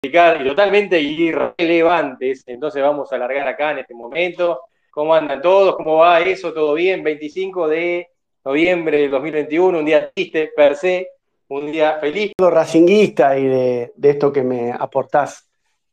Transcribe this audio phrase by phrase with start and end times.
[0.00, 0.10] y
[0.48, 2.44] totalmente irrelevantes.
[2.46, 4.62] Entonces vamos a alargar acá en este momento.
[4.90, 5.76] ¿Cómo andan todos?
[5.76, 6.52] ¿Cómo va eso?
[6.52, 7.02] ¿Todo bien?
[7.02, 8.08] 25 de
[8.44, 11.08] noviembre del 2021, un día triste per se,
[11.48, 12.32] un día feliz.
[12.38, 15.48] Racinguista y de, esto que me aportás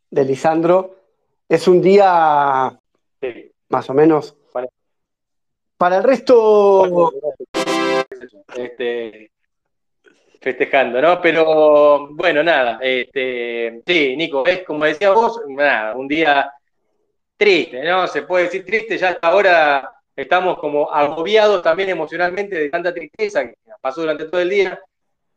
[0.10, 0.96] de Lisandro,
[1.50, 2.80] es un día
[3.70, 4.36] más o menos.
[5.78, 7.12] Para el resto.
[8.56, 9.32] Este,
[10.46, 11.20] festejando, ¿no?
[11.20, 16.54] Pero bueno, nada, este, sí, Nico, es como decía vos, nada, un día
[17.36, 18.06] triste, ¿no?
[18.08, 23.48] Se puede decir triste, ya hasta ahora estamos como agobiados también emocionalmente de tanta tristeza
[23.48, 24.80] que pasó durante todo el día,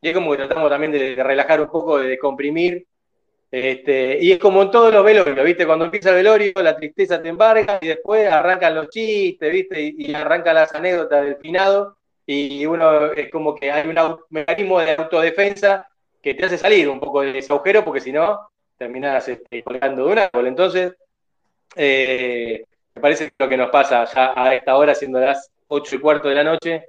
[0.02, 2.86] y es como que tratamos también de, relajar un poco, de descomprimir,
[3.50, 5.66] este, y es como en todos los velorios, ¿viste?
[5.66, 9.80] Cuando empieza el velorio, la tristeza te embarga y después arrancan los chistes, ¿viste?
[9.80, 11.97] Y, y arrancan las anécdotas del finado
[12.30, 15.88] y uno es como que hay un mecanismo de autodefensa
[16.20, 20.04] que te hace salir un poco de ese agujero porque si no terminas este, colgando
[20.04, 20.46] de un árbol.
[20.46, 20.94] Entonces,
[21.74, 25.96] eh, me parece que lo que nos pasa ya a esta hora, siendo las 8
[25.96, 26.88] y cuarto de la noche,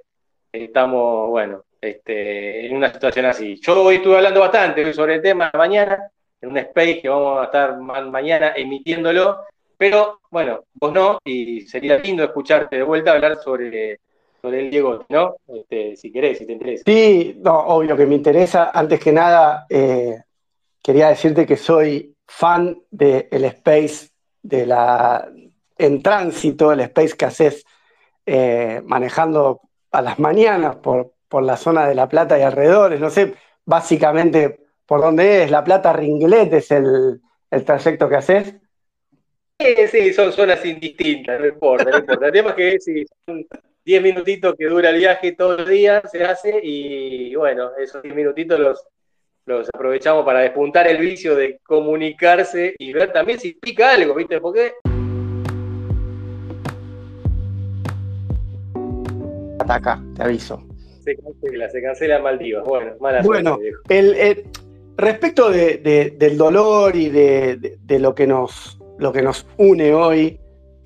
[0.52, 3.58] estamos, bueno, este, en una situación así.
[3.62, 7.44] Yo hoy estuve hablando bastante sobre el tema mañana, en un space que vamos a
[7.44, 9.40] estar mañana emitiéndolo,
[9.78, 14.00] pero bueno, vos no, y sería lindo escucharte de vuelta hablar sobre
[14.40, 15.36] sobre el Diego, ¿no?
[15.48, 16.84] Este, si querés, si te interesa.
[16.86, 18.70] Sí, no, obvio que me interesa.
[18.72, 20.16] Antes que nada, eh,
[20.82, 24.08] quería decirte que soy fan del space,
[24.42, 25.28] de la
[25.76, 27.64] en tránsito, el space que haces
[28.26, 33.00] eh, manejando a las mañanas por, por la zona de La Plata y alrededores.
[33.00, 35.50] No sé básicamente por dónde es.
[35.50, 38.54] La Plata Ringlet es el, el trayecto que haces.
[39.58, 42.26] Sí, sí, son zonas indistintas, no importa, no importa.
[42.26, 43.46] El tema es que sí, son
[43.90, 48.14] 10 minutitos que dura el viaje todo el día se hace y bueno, esos 10
[48.14, 48.86] minutitos los,
[49.46, 54.40] los aprovechamos para despuntar el vicio de comunicarse y ver también si pica algo, ¿viste?
[54.40, 54.74] Porque...
[59.58, 60.62] Ataca, te aviso.
[61.02, 62.64] Se cancela, se cancela Maldivas.
[62.64, 63.58] Bueno, mala Bueno,
[63.88, 64.44] el,
[64.96, 70.38] respecto del dolor y de, lo, que nos, lo que nos une hoy,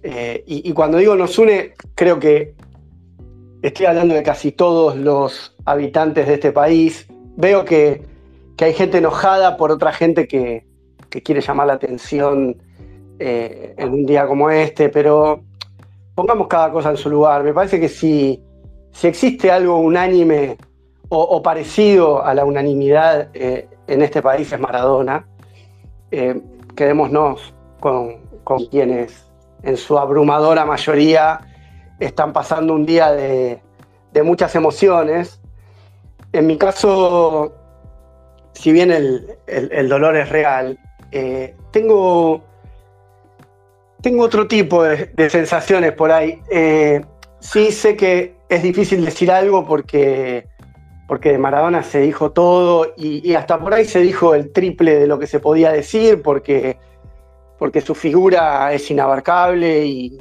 [0.02, 2.54] eh, y, cuando digo nos une, creo que
[3.68, 7.06] estoy hablando de casi todos los habitantes de este país.
[7.36, 8.02] Veo que,
[8.60, 10.66] hay gente enojada por otra gente que,
[11.24, 12.56] quiere llamar la atención
[13.20, 15.44] eh, en un día como este, pero
[16.16, 17.44] pongamos cada cosa en su lugar.
[17.44, 18.42] Me parece que si,
[19.00, 20.56] existe algo unánime
[21.08, 25.24] o, parecido a la unanimidad eh, en este país es Maradona,
[26.10, 26.40] eh,
[26.74, 28.18] quedémonos con
[28.70, 29.24] quienes
[29.62, 31.53] en su abrumadora mayoría
[32.00, 33.60] están pasando un día de,
[34.22, 35.40] muchas emociones.
[36.32, 37.54] En mi caso,
[38.52, 40.78] si bien el, dolor es real,
[41.12, 42.42] eh, tengo,
[44.02, 46.40] tengo otro tipo de, sensaciones por ahí.
[46.50, 47.04] Eh,
[47.40, 50.48] sí sé que es difícil decir algo porque,
[51.08, 54.96] porque de Maradona se dijo todo y, y, hasta por ahí se dijo el triple
[54.96, 56.78] de lo que se podía decir porque,
[57.58, 60.20] porque su figura es inabarcable y,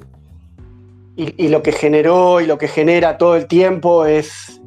[1.16, 4.60] y, lo que generó y lo que genera todo el tiempo es,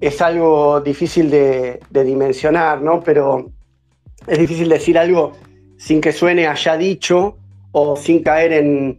[0.00, 3.00] es algo difícil de, dimensionar, ¿no?
[3.00, 3.50] Pero
[4.26, 5.32] es difícil decir algo
[5.76, 7.36] sin que suene haya dicho
[7.72, 8.98] o sin caer en,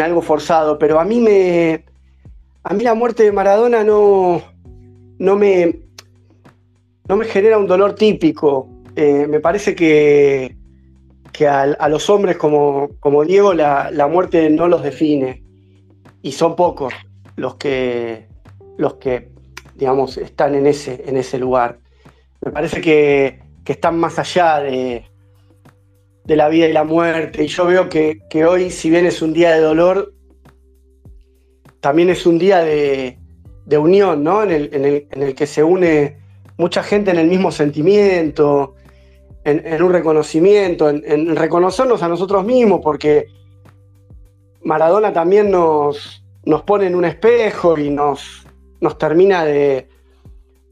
[0.00, 0.78] algo forzado.
[0.78, 1.84] Pero a mí me.
[2.62, 4.42] A mí la muerte de Maradona no,
[5.18, 5.80] no, me,
[7.08, 8.68] no me genera un dolor típico.
[8.96, 10.56] Eh, me parece que,
[11.32, 15.42] que a, los hombres como, como Diego la, la, muerte no los define
[16.22, 16.92] y son pocos
[17.36, 18.26] los que,
[18.76, 19.30] los que
[19.80, 21.78] digamos, están en ese, en ese lugar.
[22.42, 25.04] Me parece que, están más allá de,
[26.24, 27.44] de, la vida y la muerte.
[27.44, 30.12] Y yo veo que, hoy, si bien es un día de dolor,
[31.78, 33.16] también es un día de,
[33.78, 34.42] unión, ¿no?
[34.42, 36.18] En el, que se une
[36.58, 38.74] mucha gente en el mismo sentimiento,
[39.44, 43.28] en, un reconocimiento, en reconocernos a nosotros mismos, porque
[44.62, 48.46] Maradona también nos, nos pone en un espejo y nos,
[48.80, 49.88] nos termina de,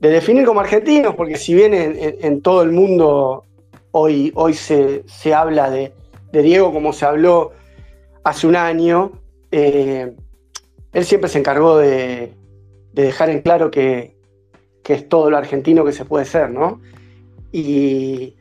[0.00, 3.44] definir como argentinos, porque si bien en, todo el mundo
[3.93, 5.02] hoy, hoy se,
[5.35, 5.93] habla de,
[6.32, 7.52] Diego como se habló
[8.25, 9.12] hace un año,
[9.50, 10.14] eh,
[10.93, 12.32] él siempre se encargó de,
[12.93, 14.17] dejar en claro que,
[14.84, 16.81] es todo lo argentino que se puede ser, ¿no?
[17.52, 18.34] Y,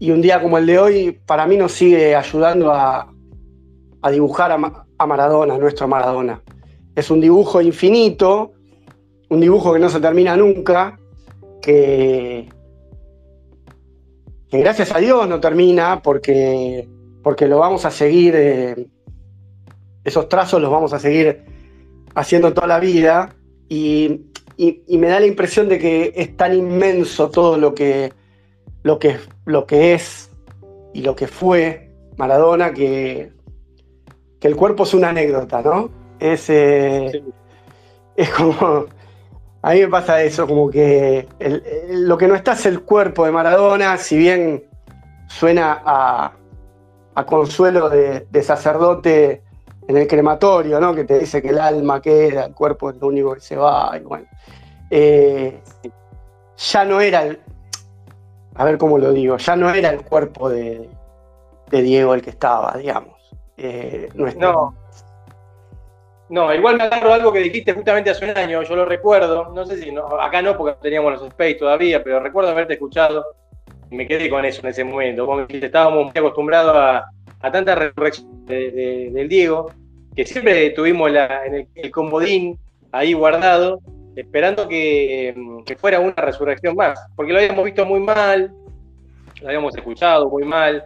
[0.00, 3.08] un día como el de hoy, para mí nos sigue ayudando a,
[4.10, 4.58] dibujar a,
[5.02, 6.40] a Maradona, nuestro Maradona.
[6.94, 8.52] Es un dibujo infinito,
[9.28, 10.98] un dibujo que no se termina nunca,
[11.60, 12.48] que,
[14.50, 16.88] gracias a Dios no termina porque,
[17.22, 18.86] porque lo vamos a seguir, eh,
[20.04, 21.44] esos trazos los vamos a seguir
[22.14, 23.34] haciendo toda la vida
[23.68, 24.26] y,
[24.88, 28.12] me da la impresión de que es tan inmenso todo lo que,
[28.82, 30.30] lo que, lo que es
[30.92, 33.32] y lo que fue Maradona que,
[34.42, 35.88] que el cuerpo es una anécdota, ¿no?
[36.18, 37.22] Es, eh,
[38.16, 38.86] es como
[39.62, 41.28] a mí me pasa eso, como que
[41.90, 44.64] lo que no está es el cuerpo de Maradona, si bien
[45.28, 46.32] suena a,
[47.24, 49.42] consuelo de, sacerdote
[49.86, 50.92] en el crematorio, ¿no?
[50.92, 53.96] Que te dice que el alma queda, el cuerpo es lo único que se va,
[53.96, 54.26] y bueno.
[54.90, 55.62] Eh,
[56.56, 57.40] ya no era el,
[58.56, 60.90] a ver cómo lo digo, ya no era el cuerpo de,
[61.70, 63.21] Diego el que estaba, digamos.
[63.64, 64.74] Eh, no,
[66.28, 69.64] no, igual me agarro algo que dijiste justamente hace un año, yo lo recuerdo, no
[69.64, 73.24] sé si, acá no porque no teníamos los space todavía, pero recuerdo haberte escuchado
[73.88, 77.76] y me quedé con eso en ese momento, como que estábamos muy acostumbrados a, tanta
[77.76, 79.70] resurrección del Diego,
[80.16, 82.58] que siempre tuvimos en el, comodín
[82.90, 83.78] ahí guardado,
[84.16, 85.36] esperando que,
[85.78, 88.52] fuera una resurrección más, porque lo habíamos visto muy mal,
[89.40, 90.84] lo habíamos escuchado muy mal,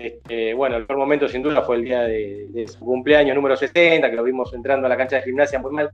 [0.00, 4.08] este, bueno, el peor momento sin duda fue el día de, su cumpleaños número 60,
[4.08, 5.90] que lo vimos entrando a la cancha de gimnasia muy mal.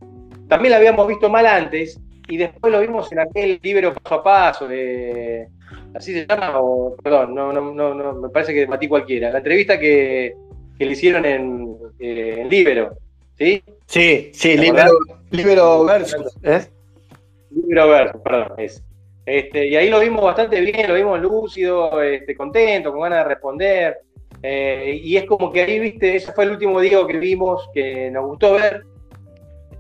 [0.47, 4.23] También lo habíamos visto mal antes y después lo vimos en aquel libro paso a
[4.23, 5.49] paso de...
[5.93, 6.53] ¿Así se llama?
[7.03, 9.33] perdón, no, no, no, me parece que matí cualquiera.
[9.33, 10.37] La entrevista que,
[10.79, 12.97] le hicieron en, eh, en Libero,
[13.37, 13.61] ¿sí?
[13.87, 14.93] Sí, sí, Libero,
[15.31, 16.37] Libero Versus.
[16.45, 16.65] ¿eh?
[17.51, 18.85] Libero Versus, perdón, es.
[19.27, 23.25] Este, y ahí lo vimos bastante bien, lo vimos lúcido, este, contento, con ganas de
[23.25, 23.99] responder.
[24.41, 28.09] Eh, y es como que ahí, viste, ese fue el último Diego que vimos, que
[28.13, 28.85] nos gustó ver,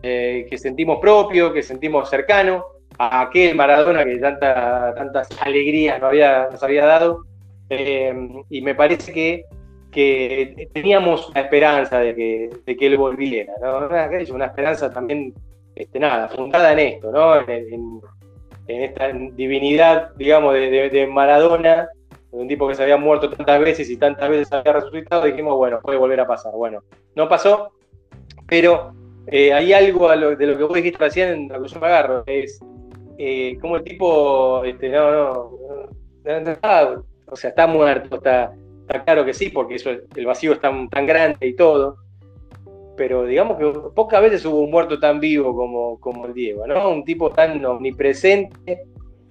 [0.02, 2.64] eh, que sentimos propio, que sentimos cercano
[2.98, 7.22] a aquel Maradona que tanta, tantas alegrías nos había, nos había dado.
[7.70, 8.14] Eh,
[8.50, 9.44] y me parece que,
[9.93, 13.87] que teníamos la esperanza de que, de que él volviera, ¿no?
[14.34, 15.34] Una esperanza también,
[15.76, 17.44] este, nada, fundada en esto, ¿no?
[18.67, 21.89] Esta divinidad, digamos, de, Maradona,
[22.33, 25.57] de un tipo que se había muerto tantas veces y tantas veces había resucitado, dijimos,
[25.57, 26.53] bueno, puede volver a pasar.
[26.53, 26.83] Bueno,
[27.15, 27.73] no pasó,
[28.47, 28.93] pero
[29.27, 32.25] eh, hay algo de lo que vos dijiste recién en lo que yo me agarro,
[32.27, 32.61] es
[33.19, 35.61] eh, como el tipo, este, no, no,
[36.25, 38.53] no, o sea, está muerto, está,
[38.83, 41.97] está claro que sí, porque eso, el vacío es tan, tan grande y todo,
[42.96, 46.90] pero digamos que pocas veces hubo un muerto tan vivo como, como el Diego, ¿no?
[46.90, 48.84] Un tipo tan omnipresente,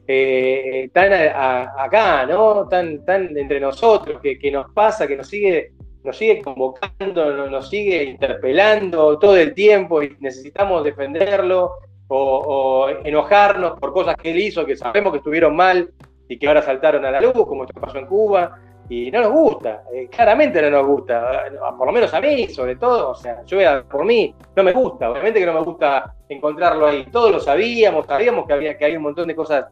[0.08, 2.68] eh, tan acá, ¿no?
[2.68, 5.72] Tan, entre nosotros, que, nos pasa, que nos sigue,
[6.04, 11.72] nos sigue convocando, nos, sigue interpelando todo el tiempo y necesitamos defenderlo
[12.08, 15.90] o, enojarnos por cosas que él hizo que sabemos que estuvieron mal
[16.30, 19.32] y que ahora saltaron a la luz, como esto pasó en Cuba y no nos
[19.32, 21.46] gusta, eh, claramente no nos gusta,
[21.78, 24.74] por lo menos a mí, sobre todo, o sea, yo voy por mí, no me
[24.74, 28.86] gusta, obviamente que no me gusta encontrarlo ahí, todos lo sabíamos, sabíamos que había que
[28.86, 29.66] hay un montón de cosas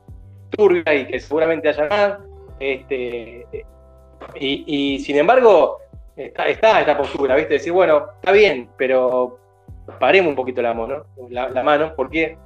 [0.49, 2.17] turbias y que seguramente haya más,
[2.59, 3.45] este,
[4.35, 5.79] y, sin embargo,
[6.15, 7.55] está, está esta postura, ¿viste?
[7.55, 9.37] Decir, bueno, está bien, pero
[9.99, 12.37] paremos un poquito la mano, la, mano, porque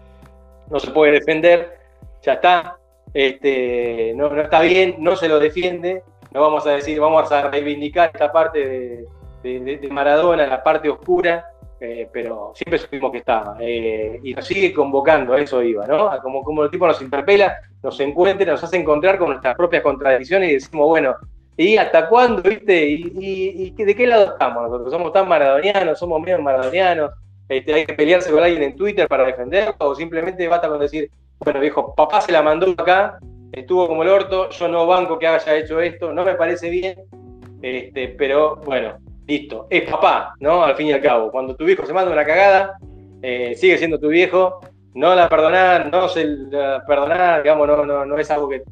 [0.70, 1.78] no se puede defender,
[2.24, 2.78] ya está,
[3.14, 6.04] este, no está bien, no se lo defiende,
[6.38, 9.08] no vamos a decir, vamos a reivindicar esta parte
[9.42, 11.48] de, Maradona, la parte oscura,
[11.80, 13.58] eh, pero siempre supimos que estaba.
[13.60, 16.12] Eh, y nos sigue convocando, eso iba, ¿no?
[16.22, 20.52] Como, como el tipo nos interpela, nos encuentra, nos hace encontrar con nuestras propias contradicciones
[20.52, 21.16] y decimos, bueno,
[21.56, 22.86] ¿y hasta cuándo, viste?
[22.88, 24.92] ¿Y, de qué lado estamos nosotros?
[24.92, 25.98] ¿Somos tan maradonianos?
[25.98, 27.12] ¿Somos medio maradonianos?
[27.50, 29.74] Este, ¿Hay que pelearse con alguien en Twitter para defenderlo?
[29.80, 33.18] ¿O simplemente basta con decir, bueno, viejo, papá se la mandó acá,
[33.52, 36.96] estuvo como el orto, yo no banco que haya hecho esto, no me parece bien,
[37.62, 40.64] este, pero bueno, listo, es papá, ¿no?
[40.64, 42.78] Al fin y al cabo, cuando tu viejo se manda una cagada,
[43.22, 44.60] eh, sigue siendo tu viejo,
[44.94, 48.64] no la perdonar, no se la digamos, no, no, no es algo que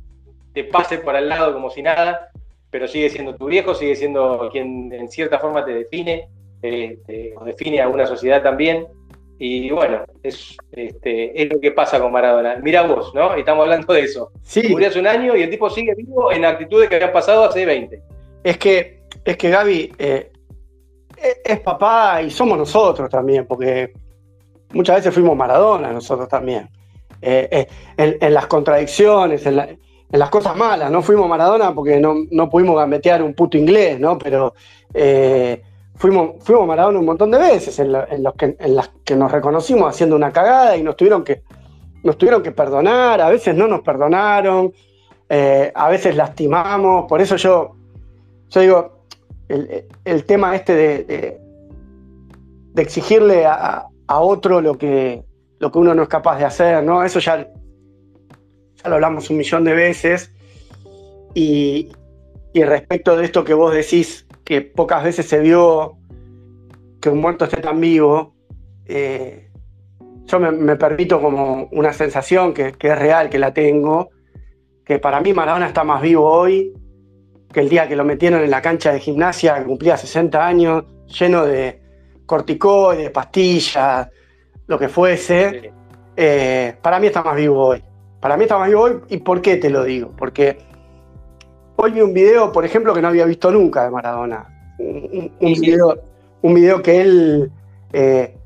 [0.54, 2.30] te pase por al lado como si nada,
[2.70, 6.28] pero sigue siendo tu viejo, sigue siendo quien en cierta forma te define,
[7.38, 8.88] o define a una sociedad también.
[9.38, 12.58] Y bueno, es, este, es lo que pasa con Maradona.
[12.62, 13.34] Mira vos, ¿no?
[13.36, 14.32] Estamos hablando de eso.
[14.44, 14.68] Sí.
[14.70, 17.66] Murió hace un año y el tipo sigue vivo en actitudes que habían pasado hace
[17.66, 18.02] 20.
[18.44, 20.32] Es que, es que Gaby, eh,
[21.44, 23.92] es papá y somos nosotros también, porque
[24.72, 26.70] muchas veces fuimos Maradona nosotros también.
[27.22, 29.56] Eh, eh, en, las contradicciones, en,
[30.12, 34.18] las cosas malas, no fuimos Maradona porque no, no pudimos gambetear un puto inglés, ¿no?
[34.18, 34.54] Pero
[35.96, 40.16] fuimos, fuimos Maradona un montón de veces en, los que, las que nos reconocimos haciendo
[40.16, 41.44] una cagada y nos tuvieron que,
[42.04, 44.74] nos tuvieron que perdonar, a veces no nos perdonaron,
[45.30, 47.76] eh, a veces lastimamos, por eso yo,
[48.50, 48.96] yo digo,
[49.48, 51.04] el, tema este de,
[52.74, 55.24] de, exigirle a, otro lo que,
[55.60, 57.04] lo que uno no es capaz de hacer, ¿no?
[57.04, 60.32] Eso ya, ya lo hablamos un millón de veces.
[61.34, 61.90] Y,
[62.54, 65.98] y respecto de esto que vos decís, que pocas veces se vio
[67.02, 68.36] que un muerto esté tan vivo,
[68.86, 69.50] eh,
[70.26, 74.12] yo me, permito como una sensación que, es real, que la tengo,
[74.86, 76.74] que para mí Maradona está más vivo hoy
[77.52, 80.84] que el día que lo metieron en la cancha de gimnasia, que cumplía 60 años,
[81.08, 81.82] lleno de
[82.26, 84.10] corticoides, pastillas,
[84.68, 85.72] lo que fuese.
[86.18, 87.84] Eh, para mí está más vivo hoy.
[88.20, 89.00] Para mí está más vivo hoy.
[89.08, 90.12] ¿Y por qué te lo digo?
[90.18, 90.58] Porque
[91.76, 94.46] hoy vi un video, por ejemplo, que no había visto nunca de Maradona.
[94.80, 97.52] Un, video, que él
[97.94, 98.38] eh,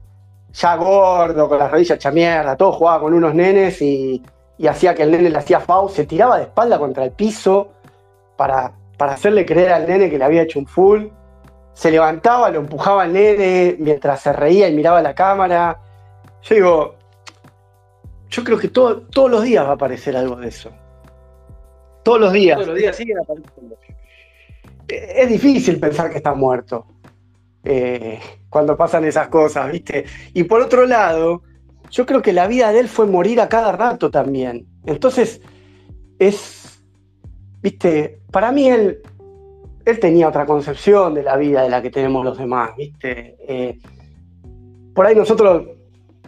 [0.53, 4.21] ya gordo, con las rodillas hecha mierda, todo jugaba con unos nenes y,
[4.67, 7.69] hacía que el nene le hacía FAU, se tiraba de espalda contra el piso
[8.36, 11.07] para, para hacerle creer al nene que le había hecho un full.
[11.74, 15.79] Se levantaba, lo empujaba al nene mientras se reía y miraba la cámara.
[16.41, 16.95] Yo digo,
[18.29, 20.71] yo creo que todos los días va a aparecer algo de eso.
[22.03, 22.56] Todos los días.
[22.56, 23.77] Todos los días siguen apareciendo.
[24.88, 26.86] Es difícil pensar que está muerto.
[27.63, 30.06] Eh, cuando pasan esas cosas, ¿viste?
[30.34, 31.44] Y por otro lado,
[31.91, 34.65] yo creo que la vida de él fue morir a cada rato también.
[34.86, 35.41] Entonces,
[36.18, 36.82] es,
[37.62, 38.22] ¿viste?
[38.32, 39.01] Para mí él,
[39.86, 43.36] él tenía otra concepción de la vida de la que tenemos los demás, ¿viste?
[43.48, 43.77] Eh,
[44.94, 45.68] por ahí nosotros,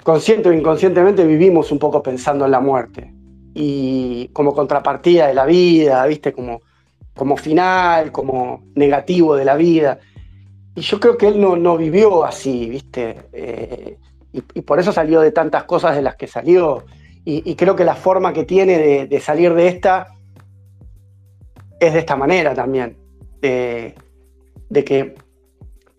[0.04, 3.14] consciente o inconscientemente, vivimos un poco pensando en la muerte.
[3.54, 6.34] Y como contrapartida de la vida, ¿viste?
[6.34, 6.62] Como,
[7.16, 10.00] como final, como negativo de la vida.
[10.76, 13.18] Y yo creo que él no, vivió así, ¿viste?
[13.34, 13.98] Eh,
[14.32, 16.86] y, por eso salió de tantas cosas de las que salió.
[17.24, 20.08] Y, creo que la forma que tiene de, salir de esta
[21.80, 22.98] es de esta manera también.
[23.42, 23.94] de
[24.86, 25.16] que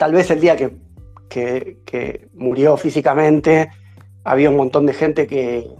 [0.02, 3.70] tal vez el día que, murió físicamente
[4.24, 5.70] había un montón de gente que,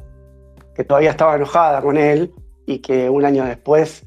[0.87, 2.33] todavía estaba enojada con él
[2.67, 4.05] y que un año después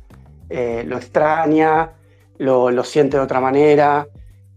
[0.50, 1.92] eh, lo extraña,
[2.38, 4.08] lo, lo siente de otra manera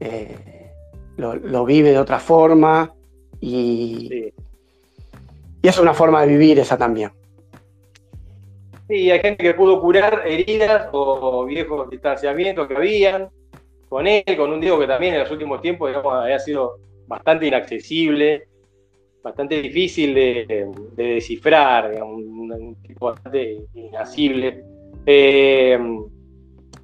[0.00, 0.72] eh,
[1.16, 2.94] lo, vive de otra forma
[3.40, 4.32] y,
[5.62, 7.10] y es una forma de vivir esa también.
[8.86, 13.28] Sí, hay gente que pudo curar heridas o viejos distanciamientos que habían
[13.88, 18.47] con él, con un Diego que también en los últimos tiempos había sido bastante inaccesible,
[19.22, 24.62] bastante difícil de, descifrar, un, tipo bastante inacible.
[25.06, 25.78] Eh,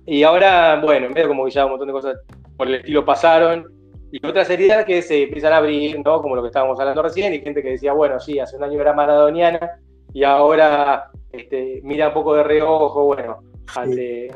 [0.07, 2.17] y ahora, bueno, en de como que ya un montón de cosas
[2.57, 3.67] por el estilo pasaron.
[4.13, 6.23] Y otras heridas que se empiezan a abrir, ¿no?
[6.23, 8.81] Como lo que estábamos hablando recién, y gente que decía, bueno, sí, hace un año
[8.81, 9.81] era maradoniana
[10.13, 13.41] y ahora este, mira un poco de reojo, bueno,
[13.75, 14.31] ante,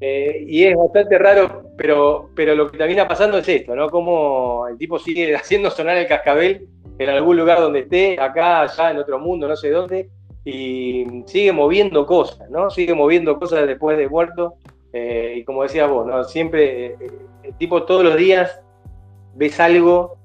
[0.00, 3.88] eh, y es bastante raro, pero, pero lo que también está pasando es esto, ¿no?
[3.88, 6.68] Como el tipo sigue haciendo sonar el cascabel
[7.00, 10.10] en algún lugar donde esté, acá, allá, en otro mundo, no sé dónde,
[10.44, 12.68] y sigue moviendo cosas, ¿no?
[12.68, 14.56] Sigue moviendo cosas después de muerto,
[14.92, 16.22] eh, y como decías vos, ¿no?
[16.24, 16.96] siempre, eh,
[17.42, 18.60] el tipo todos los días
[19.34, 20.18] ves algo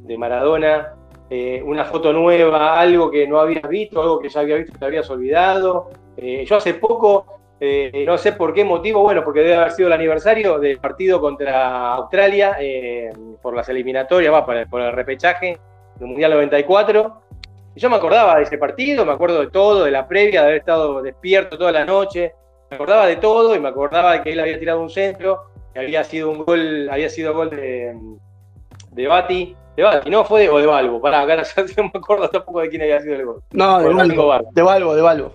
[0.00, 0.94] de Maradona,
[1.30, 4.78] eh, una foto nueva, algo que no habías visto, algo que ya había visto y
[4.80, 5.90] te habías olvidado.
[6.16, 7.38] yo hace poco,
[8.04, 11.94] no sé por qué motivo, bueno, porque debe haber sido el aniversario del partido contra
[11.94, 12.56] Australia
[13.40, 15.58] por las eliminatorias, va, por por el repechaje
[15.98, 17.22] del Mundial 94.
[17.74, 20.46] Y yo me acordaba de ese partido, me acuerdo de todo, de la previa, de
[20.46, 22.32] haber estado despierto toda la noche,
[22.70, 25.80] me acordaba de todo y me acordaba de que él había tirado un centro, que
[25.80, 27.94] había sido un gol, había sido gol de,
[28.92, 29.54] de Bati.
[29.76, 30.24] De Bati, ¿no?
[30.24, 31.00] Fue de, o de Balbo.
[31.00, 31.36] Pará, acá
[31.76, 33.42] no me acuerdo tampoco de quién había sido el gol.
[33.52, 35.32] No, de Balbo, de Balbo, de Balbo.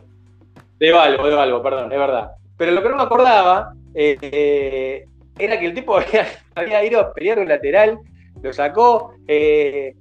[0.80, 2.32] De Balbo, de Balbo, perdón, es verdad.
[2.58, 5.06] Pero lo que no me acordaba eh,
[5.38, 5.98] era que el tipo
[6.56, 8.00] había, ido a pelear un lateral,
[8.41, 9.94] lo sacó, eh,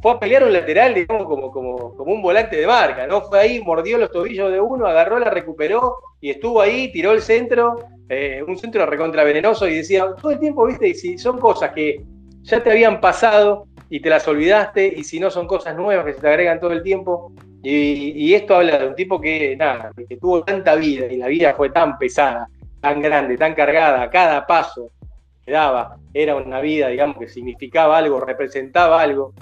[0.00, 3.22] fue a pelear un lateral, como, un volante de marca, ¿no?
[3.22, 7.22] Fue ahí, mordió los tobillos de uno, agarró, la recuperó y estuvo ahí, tiró el
[7.22, 7.76] centro,
[8.08, 12.02] eh, un centro recontravenenoso y decía, todo el tiempo, viste, y si son cosas que
[12.42, 16.14] ya te habían pasado y te las olvidaste, y si no son cosas nuevas que
[16.14, 17.32] se te agregan todo el tiempo,
[17.62, 21.54] y, esto habla de un tipo que, nada, que tuvo tanta vida y la vida
[21.54, 22.48] fue tan pesada,
[22.80, 24.90] tan grande, tan cargada, cada paso
[25.44, 29.34] que daba era una vida, digamos, que significaba algo, representaba algo,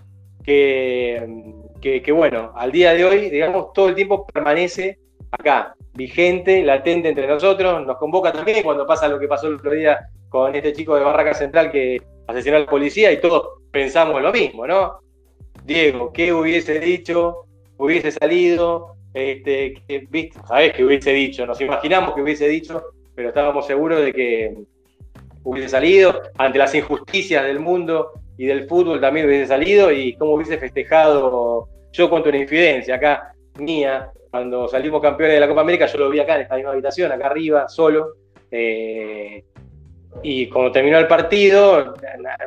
[0.45, 1.45] que,
[1.81, 4.99] que, bueno, al día de hoy, digamos, todo el tiempo permanece
[5.31, 9.73] acá, vigente, latente entre nosotros, nos convoca también cuando pasa lo que pasó el otro
[9.73, 14.23] día con este chico de Barraca Central que asesinó a la policía y todos pensamos
[14.23, 15.01] lo mismo, ¿no?
[15.65, 17.45] Diego, ¿qué hubiese dicho?
[17.77, 18.97] ¿Hubiese salido?
[19.15, 22.83] este, que, viste, sabés que hubiese dicho, nos imaginamos que hubiese dicho,
[23.15, 24.57] pero estábamos seguros de que
[25.45, 30.35] hubiese salido, ante las injusticias del mundo y del fútbol también hubiese salido y cómo
[30.35, 35.87] hubiese festejado, yo cuento una infidencia acá mía, cuando salimos campeones de la Copa América,
[35.87, 38.15] yo lo vi acá en esta misma habitación, acá arriba, solo,
[38.51, 39.45] eh,
[40.23, 41.95] y cuando terminó el partido,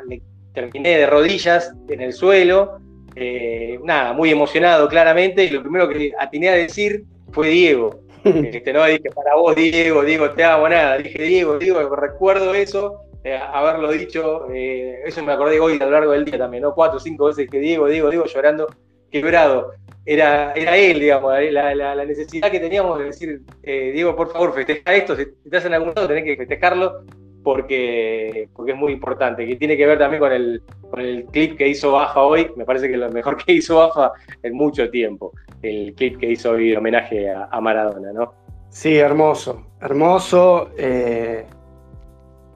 [0.07, 0.21] me
[0.53, 2.79] terminé de rodillas en el suelo,
[3.15, 7.99] eh, nada, muy emocionado claramente, y lo primero que atiné a decir fue Diego.
[8.23, 10.97] Este, no dije para vos, Diego, Diego, te amo, nada.
[10.97, 15.91] Dije Diego, Diego, recuerdo eso, eh, haberlo dicho, eh, eso me acordé hoy a lo
[15.91, 16.73] largo del día también, ¿no?
[16.73, 18.67] Cuatro o cinco veces que Diego, Diego, Diego, llorando,
[19.11, 19.71] quebrado.
[20.05, 25.15] Era, era él, digamos, la, necesidad que teníamos de decir, Diego, por favor, festeja esto,
[25.15, 27.05] si estás en algún lado tenés que festejarlo,
[27.43, 31.57] porque, porque es muy importante, que tiene que ver también con el, con el clip
[31.57, 34.89] que hizo Baja hoy, me parece que es lo mejor que hizo Baja en mucho
[34.89, 38.33] tiempo, el clip que hizo hoy homenaje a, Maradona, ¿no?
[38.69, 41.45] Sí, hermoso, hermoso, eh,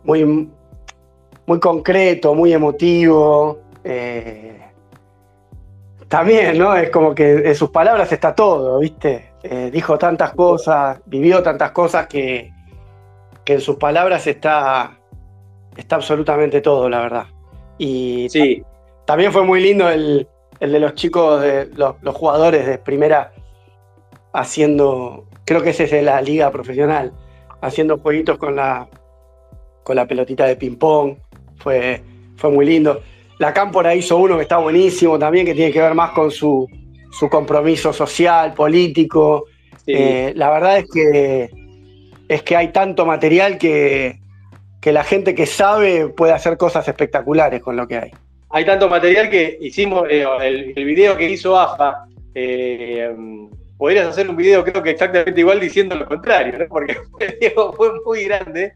[0.04, 0.50] muy,
[1.46, 3.60] muy concreto, muy emotivo.
[3.84, 4.62] Eh,
[6.08, 6.76] también, ¿no?
[6.76, 9.32] Es como que en sus palabras está todo, ¿viste?
[9.44, 12.52] Eh, dijo tantas cosas, vivió tantas cosas que,
[13.46, 14.98] que en sus palabras está,
[15.76, 17.26] está absolutamente todo, la verdad.
[17.78, 18.64] Y sí.
[19.06, 20.28] también fue muy lindo el,
[20.60, 23.34] de los chicos, de los, jugadores de primera
[24.34, 27.14] haciendo, creo que ese es de la liga profesional,
[27.62, 28.88] haciendo jueguitos con la,
[29.84, 31.18] con la pelotita de ping-pong.
[31.58, 32.02] Fue,
[32.36, 33.02] fue muy lindo.
[33.40, 36.68] La Cámpora hizo uno que está buenísimo también, que tiene que ver más con su,
[37.30, 39.46] compromiso social, político.
[39.86, 41.50] Eh, la verdad es que
[42.28, 44.20] es que hay tanto material que,
[44.84, 48.12] la gente que sabe puede hacer cosas espectaculares con lo que hay.
[48.50, 53.10] Hay tanto material que hicimos, eh, el, video que hizo AFA, eh,
[53.78, 56.66] podrías hacer un video creo que exactamente igual diciendo lo contrario, ¿no?
[56.68, 58.74] porque el Diego fue muy grande,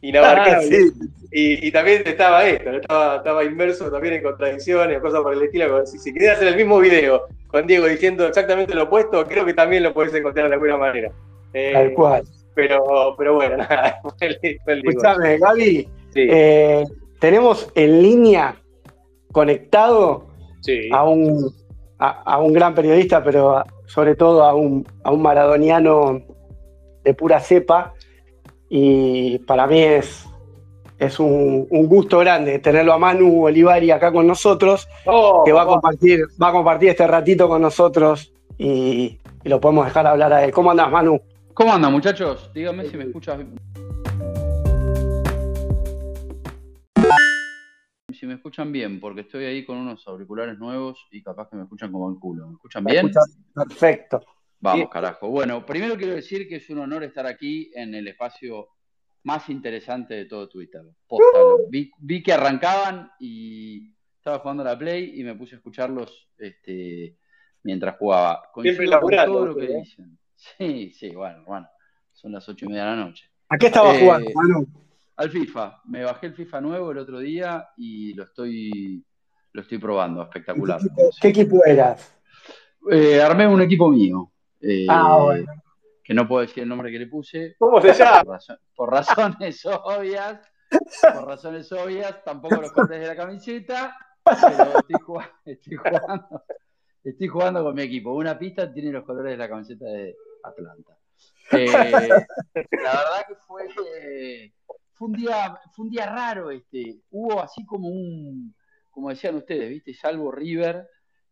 [0.00, 0.78] inabarcable.
[0.78, 5.86] Ah, y, también estaba esto, estaba, estaba, inmerso también en contradicciones, cosas por el estilo.
[5.86, 9.84] Si, si hacer el mismo video con Diego diciendo exactamente lo opuesto, creo que también
[9.84, 11.12] lo puedes encontrar de alguna manera.
[11.52, 12.22] Eh, Tal cual.
[12.54, 14.00] Pero, pero bueno, nada.
[14.20, 15.88] Escuchame, Gaby.
[16.16, 16.84] Eh,
[17.20, 18.56] tenemos en línea
[19.32, 20.26] conectado
[20.92, 21.52] a, un,
[21.98, 26.22] a, un gran periodista, pero sobre todo a un, a un maradoniano
[27.04, 27.94] de pura cepa.
[28.68, 30.26] Y para mí es,
[30.98, 35.66] es un, gusto grande tenerlo a Manu Olivari acá con nosotros, oh, que va a,
[35.66, 40.44] compartir, va a compartir este ratito con nosotros y, y, lo podemos dejar hablar a
[40.44, 40.52] él.
[40.52, 41.20] ¿Cómo andas, Manu?
[41.54, 42.50] ¿Cómo andan, muchachos?
[42.54, 43.40] Díganme si me escuchas.
[48.30, 51.90] Me escuchan bien, porque estoy ahí con unos auriculares nuevos y capaz que me escuchan
[51.90, 52.46] como el culo.
[52.46, 53.10] ¿Me escuchan bien?
[53.52, 54.24] Perfecto.
[54.60, 55.28] Vamos, carajo.
[55.28, 58.68] Bueno, primero quiero decir que es un honor estar aquí en el espacio
[59.24, 60.82] más interesante de todo Twitter.
[61.70, 67.16] vi, que arrancaban y estaba jugando la Play y me puse a escucharlos este,
[67.64, 68.44] mientras jugaba.
[68.52, 69.76] Coincido con todo lo que ¿eh?
[69.80, 70.16] dicen.
[70.36, 71.68] Sí, sí, bueno, bueno.
[72.12, 73.24] Son las ocho y media de la noche.
[73.48, 74.68] ¿A qué estaba eh, jugando, Manu?
[75.20, 75.82] Al FIFA.
[75.84, 79.04] Me bajé el FIFA nuevo el otro día y lo estoy,
[79.52, 80.22] lo estoy probando.
[80.22, 80.80] Espectacular.
[81.20, 82.18] ¿Qué equipo, eras?
[82.90, 84.32] Eh, armé un equipo mío.
[84.62, 85.52] Eh, ah, bueno.
[86.02, 87.54] Que no puedo decir el nombre que le puse.
[87.58, 88.38] ¿Cómo se llama?
[88.74, 90.40] Por, razones obvias.
[91.12, 93.94] Por razones obvias, tampoco los colores de la camiseta.
[94.24, 96.44] Pero estoy jugando, estoy jugando,
[97.04, 98.14] estoy jugando con mi equipo.
[98.14, 100.96] Una pista tiene los colores de la camiseta de, Atlanta.
[101.52, 103.68] Eh, la verdad que fue,
[105.00, 106.50] fue, un día, fue un día raro.
[106.50, 107.00] Este.
[107.10, 108.54] Hubo así como un,
[108.90, 109.94] como decían ustedes, ¿viste?
[109.94, 110.86] Salvo River,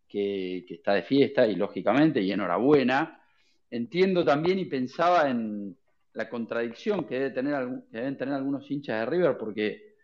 [0.09, 3.22] que, está de fiesta y lógicamente, y enhorabuena.
[3.70, 5.76] Entiendo también y pensaba en
[6.14, 9.96] la contradicción que, debe tener, que deben tener algunos hinchas de River, porque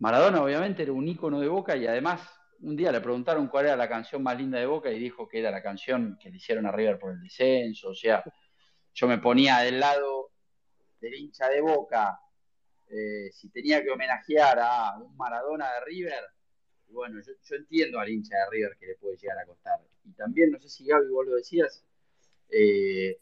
[0.00, 2.20] Maradona obviamente era un ícono de Boca y además
[2.62, 5.38] un día le preguntaron cuál era la canción más linda de Boca y dijo que
[5.38, 8.24] era la canción que le hicieron a River por el descenso, o sea,
[8.92, 10.30] yo me ponía del lado
[11.00, 12.18] del hincha de Boca,
[12.88, 16.24] eh, si tenía que homenajear a un Maradona de River,
[16.88, 19.80] bueno, yo, entiendo al hincha de River que le puede llegar a costar.
[20.04, 21.84] Y también, no sé si Gaby vos lo decías,
[22.48, 23.18] eh,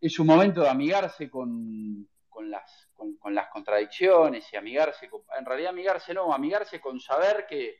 [0.00, 2.08] es un momento de amigarse con,
[2.42, 7.78] las, con, las contradicciones y amigarse, en realidad amigarse no, amigarse con saber que,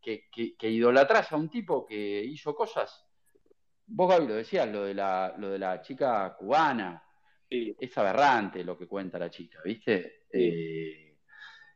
[0.00, 3.06] que, que idolatrás a un tipo que hizo cosas
[3.94, 7.02] Vos, Gaby, lo decías, lo de la, lo de la chica cubana.
[7.78, 10.24] Es aberrante lo que cuenta la chica, ¿viste?
[10.32, 11.18] Eh,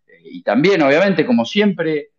[0.07, 2.12] eh, y también, obviamente, como siempre,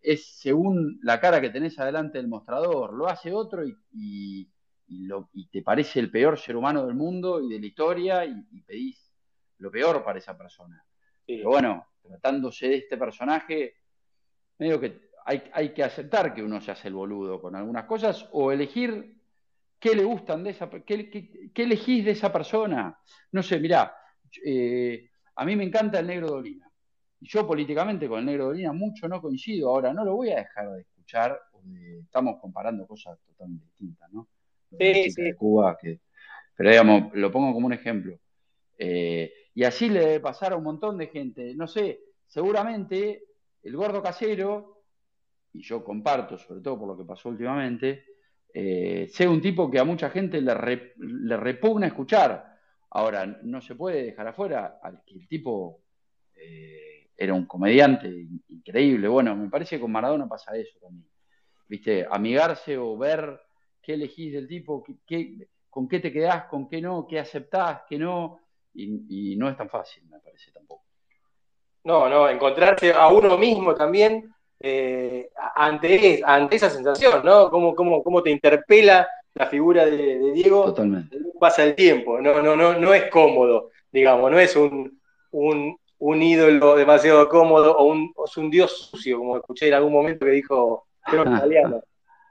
[0.00, 2.94] es según la cara que tenés adelante del mostrador.
[2.94, 4.50] Lo hace otro y,
[4.86, 9.12] y, te parece el peor ser humano del mundo y de la historia y, pedís
[9.58, 10.82] lo peor para esa persona.
[11.26, 13.74] Pero bueno, tratándose de este personaje,
[14.58, 18.26] medio que hay, hay, que aceptar que uno se hace el boludo con algunas cosas
[18.32, 19.17] o elegir
[19.78, 21.10] qué le gustan de esa qué,
[21.54, 22.98] qué, elegís de esa persona.
[23.32, 23.94] No sé, mirá,
[24.44, 26.70] eh, a mí me encanta el negro Dolina.
[27.20, 29.70] Y yo políticamente con el negro Dolina mucho no coincido.
[29.70, 31.40] Ahora no lo voy a dejar de escuchar.
[32.02, 34.28] Estamos comparando cosas totalmente distintas, ¿no?
[34.78, 35.22] Sí, sí.
[35.22, 36.00] De Cuba, que,
[36.56, 38.18] pero digamos, lo pongo como un ejemplo.
[38.76, 41.54] Eh, y así le debe pasar a un montón de gente.
[41.54, 43.24] No sé, seguramente
[43.62, 44.82] el gordo casero,
[45.52, 48.04] y yo comparto, sobre todo por lo que pasó últimamente,
[48.52, 50.54] eh, sea un tipo que a mucha gente le,
[51.36, 52.56] repugna escuchar.
[52.90, 55.82] Ahora, no se puede dejar afuera al que el tipo
[56.34, 59.08] eh, era un comediante increíble.
[59.08, 61.08] Bueno, me parece que con Maradona pasa eso también.
[61.68, 62.06] ¿Viste?
[62.10, 63.40] Amigarse o ver
[63.82, 64.84] qué elegís del tipo,
[65.68, 68.40] con qué te quedás, con qué no, qué aceptás, qué no,
[68.74, 70.84] y, no es tan fácil, me parece tampoco.
[71.84, 77.50] No, no, encontrarse a uno mismo también eh, ante, ante esa sensación, ¿no?
[77.50, 80.66] Cómo, cómo, cómo te interpela la figura de, Diego.
[80.66, 81.16] Totalmente.
[81.38, 84.98] Pasa el tiempo, no, no, no, no es cómodo, digamos, no es un,
[85.30, 89.92] un, ídolo demasiado cómodo o un, o es un dios sucio, como escuché en algún
[89.92, 91.82] momento que dijo, creo que italiano.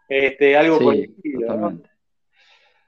[0.10, 1.16] Este, algo sí,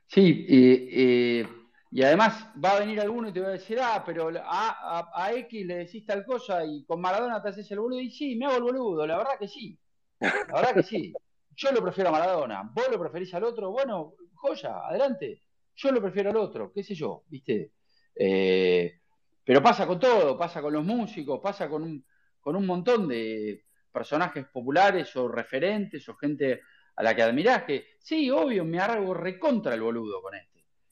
[0.08, 1.46] Sí,
[1.92, 5.34] y además va a venir alguno y te va a decir, ah, pero a, a,
[5.34, 8.00] X le decís tal cosa y con Maradona te haces el boludo.
[8.00, 9.80] Y sí, me hago el boludo, la verdad que sí.
[10.20, 11.14] La verdad que sí.
[11.56, 12.72] Yo lo prefiero a Maradona.
[12.74, 13.72] ¿Vos lo preferís al otro?
[13.72, 15.42] Bueno, joya, adelante.
[15.76, 17.74] Yo lo prefiero al otro, qué sé yo, ¿viste?
[18.16, 19.00] Eh,
[19.44, 22.06] pero pasa con todo, pasa con los músicos, pasa con un,
[22.40, 26.62] con un montón de personajes populares o referentes o gente
[26.96, 30.49] a la que admirás, que sí, obvio, me hago recontra el boludo con este.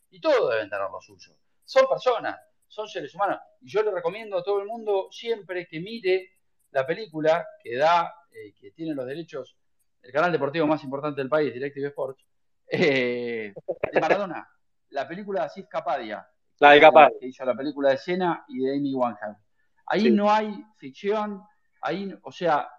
[0.09, 1.35] Y todos deben tener lo suyo.
[1.63, 3.39] Son personas, son seres humanos.
[3.61, 6.31] Y yo le recomiendo a todo el mundo siempre que mire
[6.71, 9.57] la película que da, eh, que tiene los derechos,
[10.01, 12.25] el canal deportivo más importante del país, Directive Sports,
[12.69, 13.53] eh,
[13.91, 14.47] de Maradona.
[14.89, 16.27] la película de Asís Capadia.
[16.59, 17.17] La de Capadia.
[17.19, 19.37] Que hizo la película de Cena y de Amy Winehouse.
[19.85, 21.41] Ahí no hay ficción,
[21.81, 22.69] ahí, o sea,